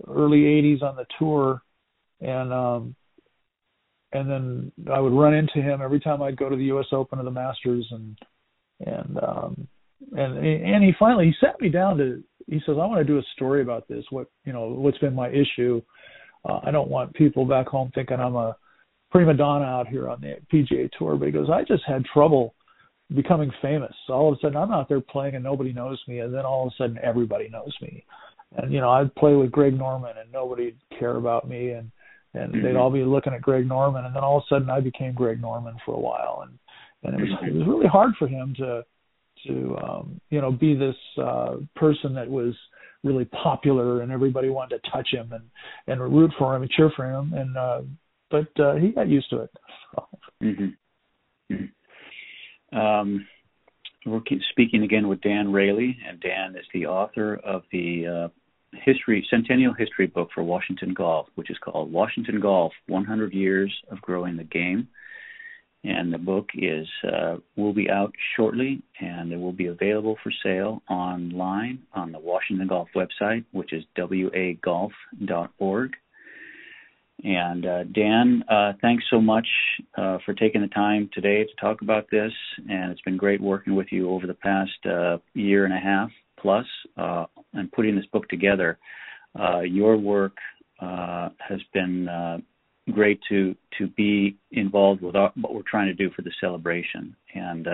early 0.08 0.40
'80s 0.40 0.82
on 0.82 0.96
the 0.96 1.06
tour, 1.18 1.62
and 2.22 2.54
um, 2.54 2.96
and 4.14 4.30
then 4.30 4.72
I 4.92 5.00
would 5.00 5.14
run 5.14 5.34
into 5.34 5.62
him 5.62 5.82
every 5.82 6.00
time 6.00 6.22
I'd 6.22 6.38
go 6.38 6.50
to 6.50 6.56
the 6.56 6.66
U.S. 6.66 6.88
Open 6.92 7.20
or 7.20 7.24
the 7.24 7.32
Masters, 7.32 7.88
and 7.92 8.18
and 8.86 9.18
um, 9.22 9.68
and 10.14 10.38
and 10.38 10.84
he 10.84 10.92
finally 10.98 11.26
he 11.28 11.46
sat 11.46 11.60
me 11.62 11.70
down 11.70 11.98
to 11.98 12.24
he 12.48 12.60
says 12.66 12.76
I 12.76 12.86
want 12.86 13.00
to 13.00 13.04
do 13.04 13.20
a 13.20 13.24
story 13.36 13.62
about 13.62 13.88
this. 13.88 14.04
What 14.10 14.28
you 14.46 14.54
know 14.54 14.70
what's 14.70 14.98
been 14.98 15.16
my 15.16 15.30
issue. 15.30 15.82
Uh, 16.48 16.60
I 16.64 16.72
don't 16.72 16.90
want 16.90 17.14
people 17.16 17.46
back 17.46 17.68
home 17.68 17.92
thinking 17.94 18.18
I'm 18.20 18.36
a 18.36 18.56
prima 19.12 19.34
donna 19.34 19.66
out 19.66 19.88
here 19.88 20.10
on 20.10 20.22
the 20.22 20.38
PGA 20.52 20.90
Tour. 20.98 21.18
But 21.18 21.26
he 21.26 21.32
goes, 21.32 21.50
I 21.52 21.64
just 21.64 21.84
had 21.86 22.06
trouble 22.06 22.56
becoming 23.16 23.52
famous. 23.62 23.94
All 24.08 24.32
of 24.32 24.38
a 24.38 24.42
sudden, 24.42 24.58
I'm 24.58 24.72
out 24.72 24.88
there 24.88 25.02
playing 25.02 25.36
and 25.36 25.44
nobody 25.44 25.74
knows 25.74 26.02
me, 26.08 26.20
and 26.20 26.34
then 26.34 26.46
all 26.46 26.68
of 26.68 26.74
a 26.74 26.76
sudden, 26.78 27.00
everybody 27.04 27.50
knows 27.50 27.76
me. 27.82 28.06
And 28.58 28.72
you 28.72 28.80
know, 28.80 28.90
I'd 28.90 29.14
play 29.16 29.36
with 29.36 29.52
Greg 29.52 29.78
Norman, 29.78 30.14
and 30.20 30.32
nobody'd 30.32 30.78
care 30.98 31.18
about 31.18 31.48
me, 31.48 31.72
and 31.72 31.92
and 32.34 32.54
mm-hmm. 32.54 32.64
they'd 32.64 32.76
all 32.76 32.92
be 32.92 33.04
looking 33.04 33.34
at 33.34 33.42
Greg 33.42 33.68
Norman, 33.68 34.06
and 34.06 34.16
then 34.16 34.24
all 34.24 34.38
of 34.38 34.44
a 34.44 34.56
sudden, 34.56 34.70
I 34.70 34.80
became 34.80 35.14
Greg 35.14 35.42
Norman 35.42 35.76
for 35.86 35.96
a 35.96 36.00
while, 36.00 36.46
and 36.48 36.58
and 37.04 37.22
it 37.22 37.24
was 37.24 37.40
it 37.48 37.54
was 37.54 37.68
really 37.68 37.88
hard 37.88 38.14
for 38.18 38.28
him 38.28 38.54
to 38.58 38.84
to 39.48 39.78
um 39.78 40.20
you 40.30 40.42
know 40.42 40.52
be 40.52 40.76
this 40.76 40.96
uh 41.18 41.56
person 41.76 42.14
that 42.14 42.30
was 42.30 42.54
really 43.06 43.24
popular 43.24 44.02
and 44.02 44.12
everybody 44.12 44.50
wanted 44.50 44.82
to 44.84 44.92
touch 44.92 45.08
him 45.14 45.32
and 45.32 45.44
and 45.88 46.14
root 46.14 46.30
for 46.38 46.54
him 46.54 46.62
and 46.62 46.72
cheer 46.72 46.92
for 46.94 47.10
him 47.10 47.32
and 47.32 47.56
uh 47.56 47.82
but 48.30 48.50
uh 48.60 48.76
he 48.76 48.90
got 48.90 49.08
used 49.08 49.30
to 49.30 49.38
it 49.44 49.50
mm-hmm. 50.44 50.66
Mm-hmm. 51.52 52.78
Um, 52.78 53.28
we're 54.06 54.22
speaking 54.52 54.84
again 54.84 55.08
with 55.08 55.22
Dan 55.22 55.52
Raley, 55.52 55.98
and 56.08 56.20
Dan 56.22 56.56
is 56.56 56.66
the 56.74 56.86
author 56.86 57.36
of 57.36 57.64
the 57.72 58.08
uh, 58.08 58.28
history 58.74 59.26
centennial 59.30 59.74
history 59.74 60.08
book 60.08 60.30
for 60.34 60.44
Washington 60.44 60.94
Golf, 60.94 61.28
which 61.36 61.50
is 61.50 61.58
called 61.58 61.92
Washington 61.92 62.40
Golf: 62.40 62.74
100 62.88 63.34
Years 63.34 63.74
of 63.92 64.02
Growing 64.02 64.38
the 64.38 64.44
Game. 64.44 64.88
And 65.84 66.12
the 66.14 66.18
book 66.18 66.50
is 66.56 66.88
uh, 67.06 67.38
will 67.56 67.72
be 67.74 67.90
out 67.90 68.14
shortly, 68.36 68.82
and 69.00 69.32
it 69.32 69.38
will 69.38 69.54
be 69.54 69.68
available 69.68 70.18
for 70.22 70.32
sale 70.44 70.82
online 70.90 71.84
on 71.94 72.12
the 72.12 72.20
Washington 72.20 72.68
Golf 72.68 72.90
website, 72.96 73.46
which 73.52 73.72
is 73.72 73.86
wagolf.org. 73.98 74.92
And 77.24 77.66
uh, 77.66 77.84
Dan, 77.84 78.44
uh, 78.50 78.74
thanks 78.82 79.04
so 79.10 79.20
much 79.20 79.48
uh, 79.98 80.20
for 80.26 80.34
taking 80.34 80.62
the 80.62 80.68
time 80.68 81.10
today 81.14 81.44
to 81.44 81.50
talk 81.60 81.82
about 81.82 82.10
this. 82.10 82.32
And 82.70 82.92
it's 82.92 83.02
been 83.02 83.18
great 83.18 83.42
working 83.42 83.76
with 83.76 83.88
you 83.92 84.10
over 84.10 84.26
the 84.26 84.34
past 84.34 84.86
uh, 84.86 85.18
year 85.34 85.66
and 85.66 85.74
a 85.74 85.80
half 85.80 86.10
plus 86.40 86.66
uh, 86.98 87.26
and 87.54 87.72
putting 87.72 87.96
this 87.96 88.06
book 88.08 88.28
together. 88.30 88.78
Uh, 89.40 89.62
your 89.62 89.98
work 89.98 90.38
has 90.80 91.60
been 91.74 92.08
great 92.92 93.20
to 93.30 93.56
to 93.78 93.88
be 93.88 94.36
involved 94.52 95.02
with 95.02 95.16
our, 95.16 95.32
what 95.40 95.54
we're 95.54 95.62
trying 95.70 95.88
to 95.88 95.94
do 95.94 96.10
for 96.16 96.24
the 96.24 96.32
celebration. 96.42 97.16
And 97.36 97.68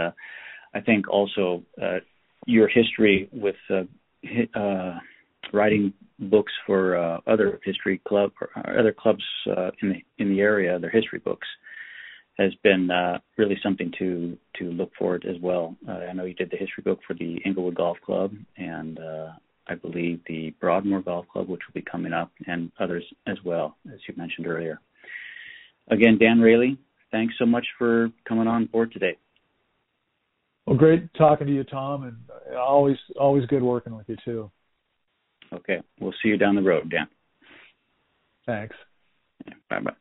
I 0.73 0.81
think 0.81 1.07
also 1.07 1.63
your 2.45 2.67
history 2.67 3.29
with 3.31 3.55
writing 5.53 5.93
books 6.19 6.53
for 6.65 6.97
uh, 6.97 7.19
other 7.27 7.59
history 7.63 8.01
club 8.07 8.31
other 8.77 8.93
clubs 8.97 9.23
uh, 9.55 9.71
in 9.81 9.89
the 9.89 10.23
in 10.23 10.29
the 10.29 10.41
area, 10.41 10.79
their 10.79 10.89
history 10.89 11.19
books, 11.19 11.47
has 12.37 12.53
been 12.63 12.89
uh, 12.91 13.19
really 13.37 13.57
something 13.61 13.91
to 13.99 14.37
to 14.57 14.65
look 14.71 14.91
forward 14.97 15.25
as 15.29 15.41
well. 15.41 15.75
Uh, 15.87 15.91
I 16.09 16.13
know 16.13 16.25
you 16.25 16.33
did 16.33 16.51
the 16.51 16.57
history 16.57 16.83
book 16.83 16.99
for 17.05 17.13
the 17.13 17.37
Inglewood 17.45 17.75
Golf 17.75 17.97
Club 18.05 18.33
and 18.57 18.99
uh, 18.99 19.31
I 19.67 19.75
believe 19.75 20.21
the 20.27 20.53
Broadmoor 20.59 21.01
Golf 21.01 21.27
Club, 21.27 21.49
which 21.49 21.61
will 21.67 21.79
be 21.79 21.85
coming 21.89 22.13
up, 22.13 22.31
and 22.47 22.71
others 22.79 23.03
as 23.27 23.37
well, 23.43 23.77
as 23.91 23.99
you 24.07 24.13
mentioned 24.17 24.47
earlier. 24.47 24.79
Again, 25.89 26.17
Dan 26.19 26.39
Raley, 26.39 26.77
thanks 27.11 27.35
so 27.37 27.45
much 27.45 27.65
for 27.77 28.09
coming 28.27 28.47
on 28.47 28.65
board 28.65 28.91
today. 28.91 29.17
Well, 30.65 30.77
great 30.77 31.13
talking 31.13 31.47
to 31.47 31.53
you, 31.53 31.63
Tom, 31.63 32.03
and 32.03 32.17
always 32.57 32.97
always 33.19 33.45
good 33.45 33.61
working 33.61 33.95
with 33.95 34.09
you 34.09 34.17
too. 34.25 34.51
Okay. 35.53 35.79
We'll 35.99 36.13
see 36.23 36.29
you 36.29 36.37
down 36.37 36.55
the 36.55 36.61
road, 36.61 36.89
Dan. 36.89 37.07
Thanks. 38.45 38.75
Bye 39.69 39.79
bye. 39.79 39.91